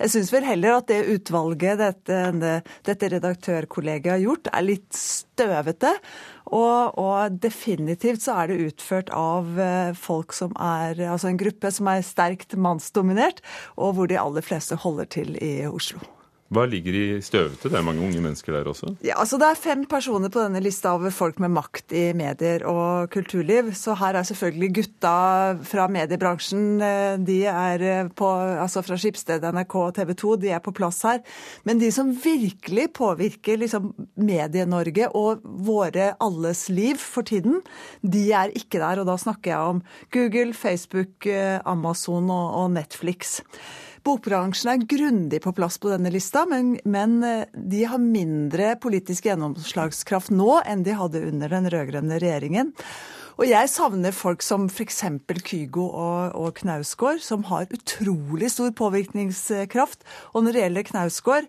Jeg 0.00 0.14
syns 0.14 0.32
vel 0.34 0.48
heller 0.48 0.80
at 0.80 0.88
det 0.90 1.02
utvalget 1.14 1.78
dette, 1.78 2.56
dette 2.88 3.10
redaktørkollegiet 3.14 4.16
har 4.16 4.24
gjort, 4.24 4.50
er 4.50 4.66
litt 4.66 4.98
støvete. 4.98 5.92
Og, 6.52 6.98
og, 6.98 7.38
definitivt 7.44 8.24
så 8.24 8.40
er 8.42 8.50
det 8.50 8.72
utført 8.72 9.12
av 9.14 9.60
eh, 9.62 9.92
folk 9.96 10.34
som 10.36 10.56
er 10.58 10.98
Altså 11.06 11.30
en 11.30 11.38
gruppe 11.40 11.70
som 11.72 11.88
er 11.92 12.02
sterkt 12.04 12.56
mannsdominert, 12.58 13.44
og 13.76 13.94
hvor 13.96 14.10
de 14.10 14.18
aller 14.20 14.44
fleste 14.44 14.80
holder 14.82 15.08
til 15.20 15.38
i 15.38 15.54
Oslo. 15.70 16.02
Hva 16.52 16.66
ligger 16.68 16.92
i 16.92 17.04
støvete? 17.24 17.70
Det 17.72 17.78
er 17.78 17.84
mange 17.84 18.02
unge 18.04 18.20
mennesker 18.20 18.52
der 18.52 18.66
også? 18.68 18.90
Ja, 19.00 19.16
altså 19.22 19.38
Det 19.40 19.46
er 19.48 19.56
fem 19.60 19.84
personer 19.88 20.28
på 20.28 20.42
denne 20.42 20.60
lista 20.60 20.92
over 20.92 21.12
folk 21.14 21.38
med 21.40 21.54
makt 21.54 21.94
i 21.96 22.02
medier 22.16 22.66
og 22.68 23.08
kulturliv. 23.14 23.70
Så 23.78 23.94
her 23.96 24.18
er 24.18 24.26
selvfølgelig 24.28 24.68
gutta 24.76 25.14
fra 25.64 25.86
mediebransjen. 25.88 26.66
Eh, 26.84 27.16
de 27.24 27.38
er 27.48 27.84
eh, 27.88 28.10
på, 28.12 28.28
altså 28.36 28.82
fra 28.84 28.98
Skipsted, 29.00 29.46
NRK 29.48 29.76
og 29.80 29.94
TV 29.96 30.12
2. 30.20 30.34
De 30.42 30.52
er 30.52 30.60
på 30.60 30.74
plass 30.76 31.00
her. 31.08 31.22
Men 31.64 31.80
de 31.80 31.88
som 31.94 32.12
virkelig 32.12 32.90
påvirker 33.00 33.62
liksom, 33.62 33.94
Medie-Norge 34.20 35.08
og 35.16 35.40
våre 35.42 36.12
alles 36.20 36.66
liv 36.68 37.00
for 37.00 37.24
tiden, 37.24 37.62
de 38.04 38.26
er 38.36 38.52
ikke 38.52 38.82
der. 38.82 39.00
Og 39.00 39.08
da 39.08 39.16
snakker 39.16 39.54
jeg 39.54 39.72
om 39.72 39.80
Google, 40.12 40.52
Facebook, 40.52 41.24
eh, 41.24 41.60
Amazon 41.64 42.28
og 42.28 42.74
Netflix. 42.76 43.40
Bokbransjen 44.02 44.72
er 44.72 44.84
grundig 44.90 45.38
på 45.44 45.52
plass 45.54 45.78
på 45.78 45.92
denne 45.92 46.10
lista, 46.10 46.42
men, 46.50 46.74
men 46.84 47.20
eh, 47.26 47.44
de 47.54 47.84
har 47.86 48.02
mindre 48.02 48.74
politisk 48.82 49.28
gjennomslagskraft 49.28 50.32
nå 50.34 50.56
enn 50.66 50.82
de 50.86 50.96
hadde 50.98 51.22
under 51.28 51.52
den 51.52 51.70
rød-grønne 51.70 52.18
regjeringen. 52.22 52.72
Og 53.40 53.46
jeg 53.48 53.70
savner 53.72 54.12
folk 54.14 54.42
som 54.44 54.66
f.eks. 54.68 55.00
Kygo 55.46 55.86
og, 55.88 56.34
og 56.36 56.58
Knausgård, 56.58 57.22
som 57.24 57.46
har 57.48 57.70
utrolig 57.72 58.50
stor 58.52 58.74
påvirkningskraft. 58.76 60.04
Og 60.34 60.44
når 60.44 60.56
det 60.56 60.64
gjelder 60.66 60.88
Knausgård, 60.90 61.48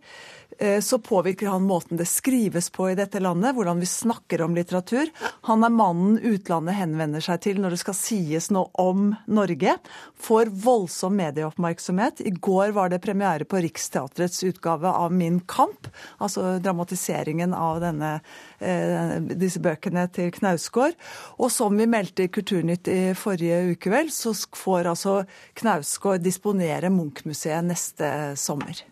så 0.82 1.00
påvirker 1.00 1.48
han 1.48 1.66
måten 1.68 1.98
det 1.98 2.06
skrives 2.10 2.70
på 2.74 2.90
i 2.92 2.96
dette 2.98 3.20
landet, 3.24 3.56
hvordan 3.56 3.80
vi 3.82 3.90
snakker 3.90 4.42
om 4.46 4.56
litteratur. 4.56 5.10
Han 5.50 5.64
er 5.64 5.74
mannen 5.74 6.20
utlandet 6.20 6.78
henvender 6.78 7.24
seg 7.24 7.42
til 7.46 7.62
når 7.62 7.76
det 7.76 7.82
skal 7.82 7.98
sies 7.98 8.50
noe 8.54 8.70
om 8.82 9.12
Norge. 9.26 9.76
Får 10.24 10.52
voldsom 10.64 11.16
medieoppmerksomhet. 11.20 12.22
I 12.22 12.34
går 12.36 12.74
var 12.76 12.92
det 12.92 13.02
premiere 13.04 13.48
på 13.50 13.62
Riksteatrets 13.64 14.44
utgave 14.44 14.92
av 14.92 15.14
Min 15.14 15.40
kamp, 15.40 15.88
altså 16.18 16.58
dramatiseringen 16.64 17.54
av 17.54 17.82
denne, 17.84 18.14
eh, 18.60 19.18
disse 19.22 19.62
bøkene 19.64 20.08
til 20.14 20.32
Knausgård. 20.32 20.98
Og 21.40 21.52
som 21.52 21.78
vi 21.78 21.90
meldte 21.90 22.28
i 22.28 22.32
Kulturnytt 22.34 22.88
i 22.88 23.14
forrige 23.18 23.74
uke, 23.74 23.92
vel, 23.94 24.12
så 24.12 24.34
får 24.34 24.92
altså 24.94 25.20
Knausgård 25.60 26.24
disponere 26.24 26.92
Munch-museet 26.94 27.66
neste 27.68 28.10
sommer. 28.40 28.84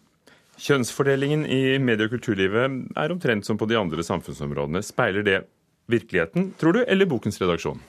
Kjønnsfordelingen 0.62 1.47
i 1.50 1.80
medie- 1.82 2.06
og 2.06 2.13
kulturlivet 2.13 2.93
er 2.97 3.13
omtrent 3.13 3.47
som 3.47 3.58
på 3.58 3.65
de 3.69 3.80
andre 3.80 4.04
samfunnsområdene. 4.06 4.84
Speiler 4.86 5.26
det 5.26 5.39
virkeligheten, 5.91 6.54
tror 6.60 6.74
du, 6.74 6.84
eller 6.84 7.06
bokens 7.10 7.41
redaksjon? 7.41 7.80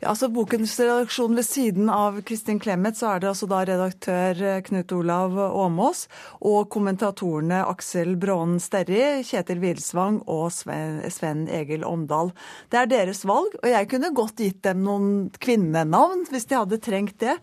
Ja, 0.00 0.10
altså 0.12 0.30
Bokens 0.32 0.76
redaksjon 0.80 1.36
ved 1.36 1.44
siden 1.44 1.90
av 1.92 2.20
Kristin 2.26 2.60
Clemet, 2.62 2.96
så 2.96 3.10
er 3.12 3.22
det 3.22 3.30
altså 3.32 3.48
da 3.50 3.60
redaktør 3.68 4.42
eh, 4.46 4.60
Knut 4.64 4.94
Olav 4.96 5.36
Åmås 5.36 6.06
og 6.40 6.70
kommentatorene 6.72 7.62
Aksel 7.68 8.14
Braanen 8.20 8.62
Sterri, 8.62 9.02
Kjetil 9.26 9.60
Wilsvang 9.60 10.22
og 10.30 10.48
Sven, 10.54 11.02
Sven 11.12 11.46
Egil 11.52 11.84
Omdal. 11.84 12.32
Det 12.72 12.80
er 12.80 12.90
deres 12.94 13.26
valg, 13.28 13.58
og 13.60 13.68
jeg 13.68 13.90
kunne 13.92 14.14
godt 14.16 14.40
gitt 14.40 14.62
dem 14.66 14.86
noen 14.86 15.10
kvinnenavn 15.42 16.24
hvis 16.30 16.48
de 16.48 16.60
hadde 16.62 16.80
trengt 16.80 17.20
det. 17.20 17.36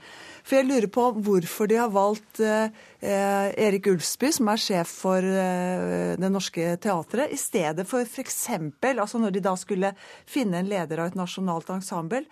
For 0.47 0.61
jeg 0.61 0.67
lurer 0.69 0.87
på 0.87 1.05
hvorfor 1.25 1.67
de 1.67 1.75
har 1.75 1.89
valgt 1.91 2.39
eh, 2.39 2.69
eh, 3.03 3.47
Erik 3.67 3.89
Ulfsby, 3.91 4.29
som 4.31 4.47
er 4.47 4.61
sjef 4.63 4.93
for 5.03 5.19
eh, 5.19 6.13
Det 6.15 6.29
Norske 6.31 6.77
Teatret, 6.79 7.33
i 7.35 7.39
stedet 7.39 7.83
for 7.89 8.07
f.eks. 8.07 8.45
Altså 8.93 9.19
når 9.19 9.35
de 9.35 9.43
da 9.43 9.57
skulle 9.59 9.91
finne 10.23 10.61
en 10.61 10.71
leder 10.71 11.03
av 11.03 11.11
et 11.11 11.19
nasjonalt 11.19 11.73
ensemble. 11.75 12.23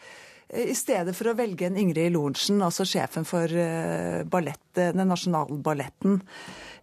Eh, 0.47 0.71
I 0.71 0.78
stedet 0.80 1.15
for 1.17 1.32
å 1.32 1.36
velge 1.36 1.67
en 1.67 1.80
Ingrid 1.82 2.15
Lorentzen, 2.15 2.63
altså 2.63 2.88
sjefen 2.88 3.28
for 3.28 3.51
eh, 3.51 4.23
ballett, 4.23 4.63
den 4.80 5.04
nasjonale 5.12 5.60
balletten. 5.65 6.21
Eh, 6.21 6.74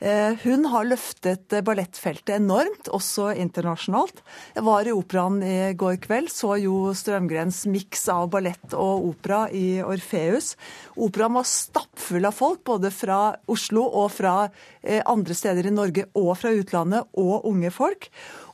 hun 0.43 0.65
har 0.67 0.87
løftet 0.89 1.53
ballettfeltet 1.63 2.35
enormt, 2.35 2.89
også 2.91 3.29
internasjonalt. 3.39 4.19
Jeg 4.57 4.65
var 4.67 4.89
i 4.89 4.95
operaen 4.95 5.39
i 5.47 5.57
går 5.79 6.01
kveld, 6.03 6.31
så 6.33 6.57
jo 6.59 6.91
Strømgrens 6.97 7.63
miks 7.71 8.09
av 8.11 8.27
ballett 8.33 8.75
og 8.75 9.07
opera 9.13 9.45
i 9.55 9.79
Orfeus. 9.85 10.57
Operaen 10.99 11.39
var 11.39 11.47
stappfull 11.47 12.27
av 12.27 12.35
folk, 12.35 12.65
både 12.67 12.91
fra 12.95 13.21
Oslo 13.53 13.87
og 13.87 14.11
fra 14.17 14.37
andre 14.83 15.39
steder 15.39 15.71
i 15.71 15.75
Norge 15.75 16.09
og 16.19 16.35
fra 16.41 16.51
utlandet, 16.51 17.07
og 17.15 17.47
unge 17.49 17.71
folk. 17.71 18.11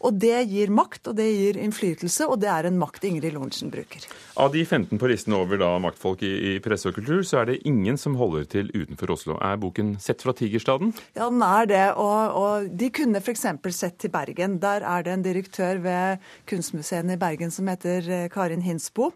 Og 0.06 0.14
det 0.22 0.44
gir 0.50 0.70
makt, 0.70 1.10
og 1.10 1.16
det 1.18 1.26
gir 1.26 1.58
innflytelse, 1.58 2.28
og 2.28 2.38
det 2.42 2.50
er 2.52 2.68
en 2.68 2.78
makt 2.78 3.06
Ingrid 3.08 3.34
Lorentzen 3.34 3.72
bruker. 3.72 4.04
Av 4.38 4.52
de 4.54 4.62
15 4.64 5.00
på 5.00 5.10
listen 5.10 5.34
over 5.34 5.58
da 5.60 5.72
maktfolk 5.82 6.22
i, 6.26 6.32
i, 6.52 6.54
presse 6.62 6.90
og 6.90 6.98
kultur, 6.98 7.24
så 7.26 7.42
er 7.42 7.50
det 7.50 7.58
ingen 7.68 7.98
som 7.98 8.16
holder 8.20 8.46
til 8.52 8.70
utenfor 8.74 9.14
Oslo. 9.16 9.38
Er 9.42 9.58
boken 9.60 9.96
sett 10.02 10.22
fra 10.22 10.34
Tigerstaden? 10.38 10.94
Ja, 11.18 11.26
den 11.26 11.42
er 11.42 11.70
det. 11.70 11.84
Og, 11.98 12.38
og 12.38 12.70
de 12.78 12.90
kunne 12.94 13.22
f.eks. 13.22 13.46
sett 13.74 13.98
til 13.98 14.14
Bergen. 14.14 14.58
Der 14.62 14.86
er 14.86 15.06
det 15.06 15.16
en 15.16 15.26
direktør 15.26 15.82
ved 15.82 16.24
Kunstmuseene 16.48 17.18
i 17.18 17.20
Bergen 17.20 17.54
som 17.54 17.70
heter 17.70 18.06
eh, 18.06 18.28
Karin 18.32 18.62
Hinsbo. 18.62 19.12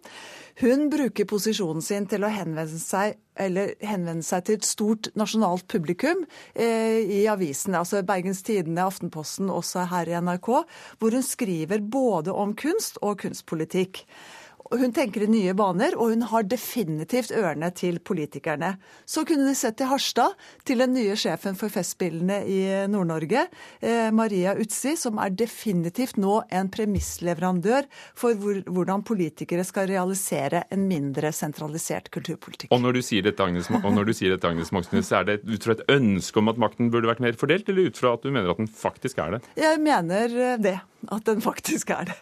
Hun 0.61 0.91
bruker 0.93 1.25
posisjonen 1.29 1.85
sin 1.85 2.05
til 2.11 2.27
å 2.27 2.31
henvende 2.33 2.81
seg, 2.81 3.17
henvende 3.39 4.25
seg 4.27 4.45
til 4.45 4.59
et 4.59 4.69
stort 4.69 5.09
nasjonalt 5.17 5.65
publikum 5.73 6.27
eh, 6.53 7.01
i 7.01 7.23
avisene, 7.31 7.81
altså 7.81 8.03
Bergens 8.05 8.43
Tidende, 8.45 8.85
Aftenposten, 8.85 9.49
også 9.51 9.87
her 9.93 10.11
i 10.11 10.19
NRK, 10.21 10.51
hvor 11.01 11.17
hun 11.17 11.25
skriver 11.25 11.81
både 11.81 12.37
om 12.37 12.53
kunst 12.59 13.01
og 13.01 13.23
kunstpolitikk. 13.25 14.05
Hun 14.73 14.93
tenker 14.95 15.27
i 15.27 15.29
nye 15.29 15.53
baner, 15.57 15.93
og 16.01 16.15
hun 16.15 16.23
har 16.31 16.47
definitivt 16.49 17.33
ørene 17.37 17.69
til 17.77 17.99
politikerne. 18.01 18.75
Så 19.05 19.27
kunne 19.29 19.45
de 19.51 19.55
sett 19.59 19.77
til 19.81 19.91
Harstad, 19.91 20.37
til 20.65 20.81
den 20.81 20.95
nye 20.97 21.17
sjefen 21.19 21.59
for 21.59 21.73
Festspillene 21.73 22.39
i 22.49 22.61
Nord-Norge, 22.89 23.45
eh, 23.85 24.09
Maria 24.15 24.55
Utsi, 24.57 24.95
som 24.97 25.21
er 25.21 25.35
definitivt 25.37 26.17
nå 26.17 26.41
en 26.49 26.73
premissleverandør 26.73 27.89
for 28.17 28.39
hvor, 28.41 28.63
hvordan 28.65 29.05
politikere 29.05 29.67
skal 29.69 29.91
realisere 29.93 30.65
en 30.73 30.89
mindre 30.89 31.35
sentralisert 31.37 32.09
kulturpolitikk. 32.15 32.73
Og 32.73 32.81
når 32.81 32.97
du 32.97 33.03
sier 33.05 33.29
dette, 33.29 33.45
Agnes, 33.45 33.69
dette, 33.69 34.49
Agnes 34.49 34.73
Moxnes, 34.73 35.13
er 35.13 35.29
det 35.29 35.41
ut 35.45 35.63
fra 35.69 35.77
et 35.77 35.87
ønske 35.93 36.41
om 36.41 36.49
at 36.49 36.61
makten 36.61 36.93
burde 36.93 37.11
vært 37.13 37.23
mer 37.25 37.37
fordelt, 37.37 37.69
eller 37.69 37.93
ut 37.93 38.01
fra 38.01 38.17
at 38.17 38.25
du 38.25 38.33
mener 38.33 38.53
at 38.53 38.61
den 38.61 38.73
faktisk 38.73 39.21
er 39.21 39.37
det? 39.37 39.47
Jeg 39.61 39.81
mener 39.85 40.59
det. 40.63 40.79
At 41.13 41.27
den 41.27 41.43
faktisk 41.45 41.91
er 41.93 42.09
det. 42.09 42.21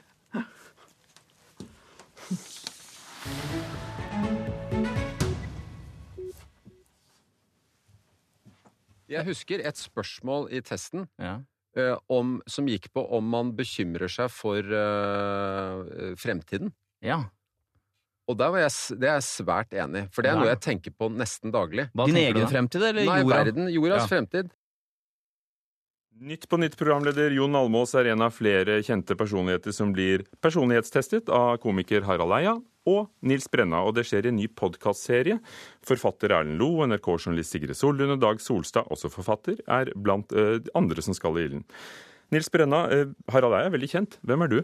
Jeg 9.10 9.26
husker 9.26 9.62
et 9.66 9.78
spørsmål 9.78 10.48
i 10.54 10.60
testen 10.62 11.08
ja. 11.18 11.40
uh, 11.78 11.96
om, 12.12 12.38
som 12.46 12.68
gikk 12.70 12.90
på 12.94 13.02
om 13.16 13.26
man 13.32 13.50
bekymrer 13.58 14.10
seg 14.12 14.30
for 14.30 14.62
uh, 14.62 16.14
fremtiden. 16.20 16.70
Ja. 17.02 17.24
Og 18.30 18.38
der 18.38 18.52
var 18.54 18.62
jeg, 18.62 18.98
det 19.00 19.08
er 19.08 19.16
jeg 19.18 19.26
svært 19.26 19.72
enig 19.74 20.04
For 20.14 20.22
det 20.22 20.30
er 20.30 20.36
ja. 20.36 20.42
noe 20.44 20.50
jeg 20.52 20.60
tenker 20.62 20.94
på 20.94 21.08
nesten 21.10 21.50
daglig. 21.54 21.88
Hva 21.96 22.06
Din 22.06 22.20
egen 22.20 22.46
fremtid, 22.50 22.84
eller 22.86 23.08
Nei, 23.08 23.18
jorda? 23.24 23.40
verden. 23.40 23.70
Jordas 23.74 24.04
ja. 24.04 24.10
fremtid. 24.12 24.52
Nytt 26.20 26.42
på 26.52 26.58
nytt 26.60 26.74
programleder 26.76 27.32
Jon 27.32 27.54
Almås 27.56 27.94
er 27.96 28.10
en 28.12 28.20
av 28.20 28.34
flere 28.36 28.74
kjente 28.84 29.14
personligheter 29.16 29.72
som 29.72 29.88
blir 29.96 30.26
personlighetstestet 30.44 31.30
av 31.32 31.54
komiker 31.62 32.04
Harald 32.04 32.34
Eia 32.36 32.52
og 32.92 33.06
Nils 33.24 33.48
Brenna. 33.48 33.80
Og 33.88 33.94
det 33.96 34.04
skjer 34.04 34.28
i 34.28 34.28
en 34.28 34.36
ny 34.36 34.44
podkastserie. 34.52 35.38
Forfatter 35.88 36.34
Erlend 36.36 36.60
Lo, 36.60 36.68
NRK-journalist 36.84 37.56
Sigrid 37.56 37.78
Sollund 37.78 38.18
og 38.18 38.20
Dag 38.20 38.44
Solstad, 38.44 38.90
også 38.92 39.08
forfatter, 39.14 39.62
er 39.64 39.94
blant 39.96 40.36
uh, 40.36 40.58
andre 40.76 41.00
som 41.00 41.16
skal 41.16 41.40
i 41.40 41.46
ilden. 41.48 41.64
Nils 42.36 42.52
Brenna, 42.52 42.82
uh, 42.92 43.16
Harald 43.32 43.56
Eia 43.56 43.70
er 43.70 43.76
veldig 43.78 43.90
kjent. 43.94 44.20
Hvem 44.20 44.44
er 44.44 44.52
du? 44.52 44.60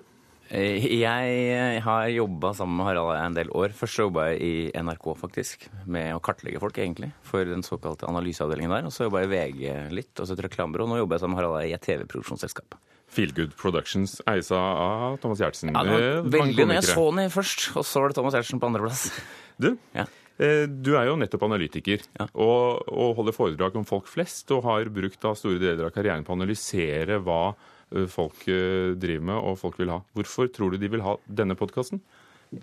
Eh, 0.49 0.85
jeg 1.01 1.81
har 1.83 2.09
jobba 2.15 2.53
sammen 2.55 2.79
med 2.79 2.87
Harald 2.87 3.17
en 3.19 3.35
del 3.35 3.49
år. 3.51 3.73
Først 3.75 3.99
jobba 3.99 4.29
jeg 4.31 4.43
i 4.47 4.53
NRK, 4.79 5.09
faktisk, 5.19 5.67
med 5.91 6.13
å 6.15 6.21
kartlegge 6.23 6.61
folk, 6.63 6.77
egentlig, 6.79 7.11
for 7.27 7.45
den 7.49 7.65
såkalte 7.67 8.07
analyseavdelingen 8.07 8.71
der. 8.77 8.87
Og 8.87 8.95
så 8.95 9.09
jobba 9.09 9.25
jeg 9.25 9.31
i 9.31 9.33
VG 9.35 9.95
litt, 9.97 10.13
og 10.21 10.29
så 10.29 10.37
et 10.37 10.45
reklamebyrå. 10.47 10.87
Nå 10.91 11.01
jobber 11.01 11.19
jeg 11.19 11.25
sammen 11.25 11.37
med 11.37 11.43
Harald 11.43 11.67
i 11.67 11.75
et 11.75 11.83
TV-produksjonsselskap. 11.89 12.79
Feelgood 13.17 13.55
Productions 13.59 14.19
eies 14.29 14.51
av 14.55 15.17
Thomas 15.23 15.41
Giertsen. 15.41 15.71
Ja, 15.75 15.83
veldig 16.27 16.67
når 16.67 16.81
jeg 16.81 16.89
så 16.91 17.05
den 17.15 17.31
først, 17.33 17.69
og 17.79 17.87
så 17.87 18.03
var 18.03 18.11
det 18.13 18.19
Thomas 18.19 18.35
Giertsen 18.39 18.63
på 18.63 18.71
andreplass. 18.71 19.09
Du, 19.57 19.71
ja. 19.97 20.03
Eh, 20.37 20.67
Du 20.69 20.91
er 20.99 21.07
jo 21.09 21.15
nettopp 21.17 21.47
analytiker 21.47 22.03
og, 22.35 22.83
og 22.93 23.15
holder 23.17 23.33
foredrag 23.33 23.79
om 23.81 23.87
folk 23.89 24.05
flest, 24.11 24.51
og 24.53 24.67
har 24.69 24.91
brukt 24.93 25.17
store 25.23 25.63
deler 25.63 25.87
av 25.89 25.95
karrieren 25.95 26.27
på 26.27 26.35
å 26.35 26.37
analysere 26.37 27.17
hva 27.25 27.39
eh, 27.55 27.73
folk 28.11 28.47
eh, 28.51 28.95
driver 28.99 29.27
med 29.33 29.41
og 29.41 29.59
folk 29.61 29.81
vil 29.81 29.93
ha. 29.95 30.01
Hvorfor 30.17 30.51
tror 30.53 30.75
du 30.75 30.81
de 30.83 30.91
vil 30.93 31.05
ha 31.07 31.17
denne 31.27 31.59
podkasten? 31.59 32.03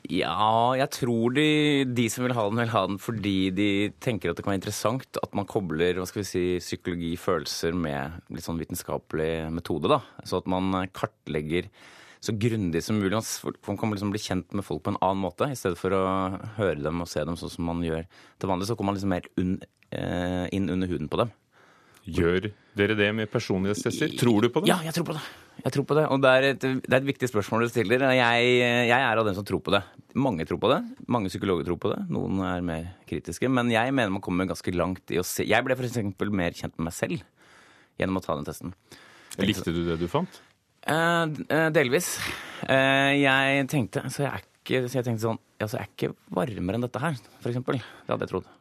Ja, 0.08 0.74
jeg 0.80 0.88
tror 0.96 1.34
de, 1.36 1.84
de 1.92 2.06
som 2.12 2.24
vil 2.24 2.36
ha 2.38 2.46
den, 2.48 2.62
vil 2.62 2.72
ha 2.72 2.84
den 2.88 3.00
fordi 3.04 3.38
de 3.56 3.70
tenker 4.04 4.32
at 4.32 4.38
det 4.40 4.46
kan 4.46 4.54
være 4.54 4.62
interessant 4.62 5.20
at 5.20 5.36
man 5.36 5.48
kobler 5.50 6.00
hva 6.00 6.08
skal 6.08 6.24
vi 6.24 6.30
si, 6.30 6.44
psykologi, 6.64 7.12
følelser 7.20 7.76
med 7.76 8.24
litt 8.34 8.48
sånn 8.48 8.62
vitenskapelig 8.62 9.52
metode. 9.54 9.92
da. 9.92 10.00
Så 10.24 10.40
at 10.40 10.48
man 10.50 10.88
kartlegger 10.96 11.68
så 12.24 12.32
grundig 12.40 12.80
som 12.86 13.02
mulig. 13.02 13.20
Man 13.68 13.78
kan 13.80 13.92
liksom 13.92 14.14
bli 14.14 14.22
kjent 14.24 14.56
med 14.56 14.64
folk 14.64 14.86
på 14.86 14.94
en 14.94 15.02
annen 15.04 15.26
måte. 15.26 15.50
I 15.52 15.60
stedet 15.60 15.80
for 15.80 15.92
å 15.92 16.04
høre 16.56 16.80
dem 16.80 17.04
og 17.04 17.10
se 17.12 17.24
dem 17.28 17.36
sånn 17.40 17.52
som 17.52 17.68
man 17.68 17.84
gjør 17.84 18.08
til 18.40 18.52
vanlig, 18.52 18.70
så 18.70 18.78
kommer 18.80 18.94
man 18.94 19.00
liksom 19.00 19.12
mer 19.12 19.28
un, 19.36 19.58
eh, 19.92 20.48
inn 20.56 20.72
under 20.72 20.88
huden 20.88 21.12
på 21.12 21.20
dem. 21.20 21.34
Gjør 22.04 22.50
dere 22.76 22.96
det 23.00 23.08
med 23.16 23.30
personlighetstester? 23.32 24.12
Tror 24.20 24.44
du 24.44 24.50
på 24.52 24.64
det? 24.64 24.72
Ja, 24.74 24.82
jeg 24.84 24.96
tror 24.98 25.08
på 25.08 25.16
det. 25.16 25.24
Jeg 25.64 25.76
tror 25.76 25.86
på 25.88 25.96
det, 25.96 26.04
Og 26.12 26.22
det 26.24 26.32
er 26.34 26.46
et, 26.50 26.64
det 26.64 26.90
er 26.90 26.98
et 26.98 27.08
viktig 27.08 27.30
spørsmål 27.30 27.64
du 27.64 27.70
stiller. 27.72 28.04
Jeg, 28.12 28.48
jeg 28.90 28.98
er 28.98 29.20
av 29.22 29.28
dem 29.28 29.36
som 29.38 29.46
tror 29.48 29.62
på 29.64 29.72
det. 29.72 29.84
Mange 30.20 30.44
tror 30.50 30.60
på 30.60 30.72
det. 30.74 30.82
Mange 31.08 31.32
psykologer 31.32 31.68
tror 31.70 31.80
på 31.80 31.94
det. 31.94 32.02
Noen 32.12 32.42
er 32.44 32.66
mer 32.66 32.90
kritiske. 33.08 33.48
Men 33.48 33.72
jeg 33.72 33.94
mener 33.96 34.12
man 34.12 34.24
kommer 34.26 34.50
ganske 34.50 34.74
langt 34.76 35.14
i 35.14 35.22
å 35.22 35.28
se 35.28 35.46
Jeg 35.48 35.64
ble 35.64 35.78
f.eks. 35.78 36.02
mer 36.34 36.58
kjent 36.58 36.76
med 36.76 36.90
meg 36.90 36.98
selv 36.98 37.24
gjennom 38.02 38.20
å 38.20 38.26
ta 38.26 38.36
den 38.36 38.50
testen. 38.50 38.74
Likte 39.40 39.72
du 39.72 39.84
det 39.88 40.00
du 40.02 40.10
fant? 40.12 40.42
Eh, 40.84 41.24
eh, 41.48 41.70
delvis. 41.72 42.18
Eh, 42.68 43.14
jeg 43.22 43.70
tenkte 43.72 44.04
så 44.12 44.26
jeg, 44.26 44.34
er 44.34 44.44
ikke, 44.44 44.84
så 44.90 45.00
jeg 45.00 45.08
tenkte 45.08 45.28
sånn 45.30 45.40
altså, 45.62 45.80
Jeg 45.80 45.86
er 45.86 45.94
ikke 45.94 46.12
varmere 46.36 46.80
enn 46.80 46.86
dette 46.90 47.04
her, 47.04 47.16
f.eks. 47.40 47.64
Det 47.64 48.12
hadde 48.12 48.28
jeg 48.28 48.34
trodd. 48.34 48.52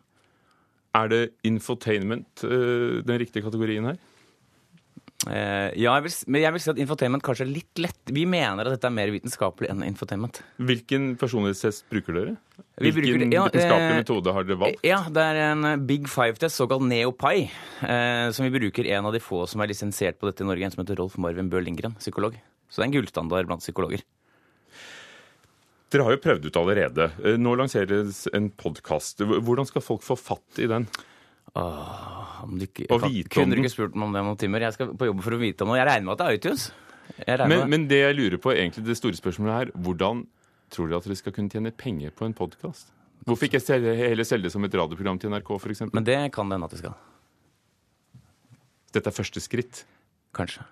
Er 0.95 1.09
det 1.09 1.23
infotainment 1.49 2.45
eh, 2.45 3.01
den 3.07 3.21
riktige 3.23 3.45
kategorien 3.47 3.87
her? 3.89 4.01
Eh, 5.31 5.71
ja, 5.79 5.93
jeg 5.95 6.03
vil, 6.09 6.15
men 6.35 6.43
jeg 6.43 6.55
vil 6.55 6.63
si 6.65 6.71
at 6.73 6.81
infotainment 6.83 7.23
kanskje 7.23 7.45
er 7.47 7.53
litt 7.53 7.81
lett. 7.81 8.01
Vi 8.11 8.25
mener 8.27 8.67
at 8.67 8.75
dette 8.75 8.89
er 8.89 8.95
mer 8.95 9.13
vitenskapelig 9.15 9.71
enn 9.71 9.85
infotainment. 9.87 10.41
Hvilken 10.59 11.13
personlighetstest 11.21 11.87
bruker 11.93 12.19
dere? 12.19 12.33
Hvilken 12.83 13.07
bruker- 13.07 13.37
ja, 13.37 13.45
vitenskapelig 13.47 13.93
eh, 13.93 14.01
metode 14.03 14.35
har 14.35 14.49
dere 14.49 14.61
valgt? 14.65 14.83
Ja, 14.87 14.99
det 15.15 15.27
er 15.31 15.41
en 15.53 15.87
Big 15.87 16.11
Five-test, 16.11 16.59
såkalt 16.59 16.83
NeoPi, 16.91 17.47
eh, 17.87 18.31
som 18.35 18.49
vi 18.49 18.55
bruker 18.59 18.89
en 18.97 19.07
av 19.07 19.15
de 19.15 19.23
få 19.23 19.45
som 19.47 19.63
er 19.63 19.71
lisensiert 19.71 20.19
på 20.19 20.27
dette 20.27 20.43
i 20.43 20.49
Norge, 20.49 20.67
en 20.67 20.75
som 20.75 20.83
heter 20.83 20.99
Rolf 20.99 21.15
Marvin 21.23 21.53
Bø 21.53 21.63
Lindgren, 21.63 21.95
psykolog. 22.03 22.35
Så 22.69 22.81
det 22.81 22.89
er 22.89 22.91
en 22.91 22.99
gullstandard 22.99 23.47
blant 23.47 23.63
psykologer. 23.63 24.03
Dere 25.93 26.07
har 26.07 26.15
jo 26.15 26.21
prøvd 26.25 26.47
ut 26.49 26.57
allerede. 26.57 27.09
Eh, 27.21 27.39
Nå 27.41 27.53
lanseres 27.61 28.25
en 28.33 28.49
podkast. 28.57 29.21
Hvordan 29.21 29.69
skal 29.69 29.85
folk 29.85 30.05
få 30.07 30.17
fatt 30.17 30.63
i 30.63 30.69
den? 30.71 30.87
Åh, 31.59 32.45
om 32.47 32.55
du 32.57 32.65
ikke, 32.65 32.87
Og 32.95 33.03
vite 33.05 33.29
om 33.29 33.35
kunne 33.43 33.59
du 33.59 33.61
ikke 33.61 33.75
spurt 33.75 33.97
meg 33.99 34.07
om 34.09 34.15
det 34.15 34.23
om 34.23 34.31
noen 34.31 34.41
timer? 34.41 34.65
Jeg 34.65 34.79
skal 34.79 34.95
på 34.97 35.11
jobb 35.11 35.21
for 35.27 35.37
å 35.37 35.41
vite 35.43 35.67
om 35.67 35.75
det. 35.75 35.83
Jeg 35.83 35.89
regner 35.91 36.07
med 36.09 36.15
at 36.15 36.23
det 36.23 36.31
er 36.31 36.39
iTunes. 36.39 36.65
Men, 37.53 37.69
men 37.69 37.85
det 37.91 37.99
jeg 38.01 38.17
lurer 38.17 38.41
på, 38.41 38.55
egentlig 38.57 38.87
det 38.87 38.97
store 38.97 39.19
spørsmålet 39.19 39.59
her, 39.59 39.73
hvordan 39.85 40.25
tror 40.73 40.89
dere 40.89 41.03
at 41.03 41.09
dere 41.11 41.19
skal 41.21 41.35
kunne 41.37 41.53
tjene 41.53 41.75
penger 41.77 42.15
på 42.17 42.25
en 42.25 42.37
podkast? 42.37 42.89
Hvorfor 43.29 43.51
ikke 43.51 43.61
selge, 43.63 43.93
heller 44.01 44.27
selge 44.27 44.49
det 44.49 44.55
som 44.55 44.65
et 44.65 44.75
radioprogram 44.75 45.21
til 45.21 45.31
NRK, 45.31 45.51
f.eks.? 45.61 45.85
Men 45.93 46.07
det 46.09 46.17
kan 46.35 46.49
det 46.49 46.57
hende 46.57 46.71
at 46.71 46.73
det 46.73 46.81
skal. 46.81 46.97
Dette 48.97 49.13
er 49.13 49.17
første 49.19 49.43
skritt. 49.45 49.85
Kanskje. 50.33 50.65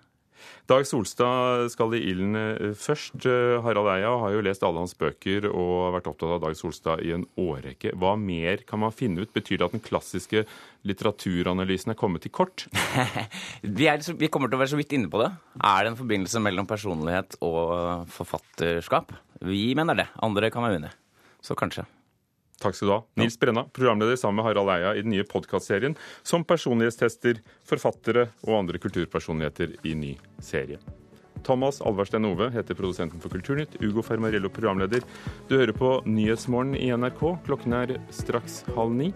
Dag 0.71 0.87
Solstad 0.89 1.69
skal 1.73 1.95
i 1.97 2.03
ilden 2.13 2.39
eh, 2.39 2.73
først. 2.79 3.17
Eh, 3.27 3.59
Harald 3.65 3.91
Eia 3.93 4.13
har 4.23 4.35
jo 4.35 4.43
lest 4.45 4.65
alle 4.67 4.83
hans 4.83 4.97
bøker 4.99 5.49
og 5.51 5.95
vært 5.97 6.11
opptatt 6.11 6.37
av 6.37 6.43
Dag 6.45 6.59
Solstad 6.59 7.05
i 7.07 7.13
en 7.17 7.27
årrekke. 7.41 7.95
Hva 8.01 8.17
mer 8.21 8.65
kan 8.69 8.83
man 8.85 8.95
finne 8.95 9.25
ut? 9.25 9.33
Betyr 9.37 9.59
det 9.61 9.69
at 9.69 9.77
den 9.77 9.85
klassiske 9.85 10.45
litteraturanalysen 10.89 11.95
er 11.95 12.01
kommet 12.01 12.25
til 12.27 12.35
kort? 12.35 12.67
Vi, 13.81 13.87
er, 13.91 14.01
vi 14.17 14.29
kommer 14.33 14.51
til 14.51 14.59
å 14.59 14.63
være 14.63 14.73
så 14.73 14.79
vidt 14.81 14.95
inne 14.97 15.11
på 15.13 15.21
det. 15.21 15.31
Er 15.61 15.85
det 15.85 15.93
en 15.93 16.01
forbindelse 16.01 16.43
mellom 16.43 16.69
personlighet 16.69 17.37
og 17.45 18.09
forfatterskap? 18.15 19.13
Vi 19.45 19.71
mener 19.79 19.99
det. 19.99 20.11
Andre 20.25 20.53
kan 20.53 20.65
være 20.65 20.81
uenige. 20.81 20.97
Så 21.45 21.57
kanskje. 21.57 21.87
Takk 22.61 22.77
skal 22.77 22.91
du 22.91 22.95
ha. 22.95 23.03
Nils 23.17 23.39
Brenna, 23.41 23.65
programleder 23.73 24.19
sammen 24.21 24.41
med 24.41 24.45
Harald 24.45 24.71
Eia 24.75 24.95
i 24.95 25.05
den 25.05 25.15
nye 25.15 25.25
podkastserien 25.25 25.97
som 26.23 26.45
personlighetstester 26.45 27.41
forfattere 27.67 28.29
og 28.45 28.59
andre 28.59 28.81
kulturpersonligheter 28.83 29.79
i 29.89 29.95
ny 29.97 30.17
serie. 30.45 30.81
Thomas 31.47 31.81
Alverstein 31.81 32.29
Ove 32.29 32.51
heter 32.53 32.77
produsenten 32.77 33.21
for 33.21 33.33
Kulturnytt. 33.33 33.79
Ugo 33.81 34.05
Fermarello 34.05 34.51
programleder. 34.53 35.01
Du 35.49 35.57
hører 35.57 35.73
på 35.73 35.95
Nyhetsmorgen 36.05 36.77
i 36.77 36.91
NRK. 36.93 37.23
Klokken 37.47 37.77
er 37.81 37.97
straks 38.13 38.61
halv 38.77 38.93
ni. 38.93 39.15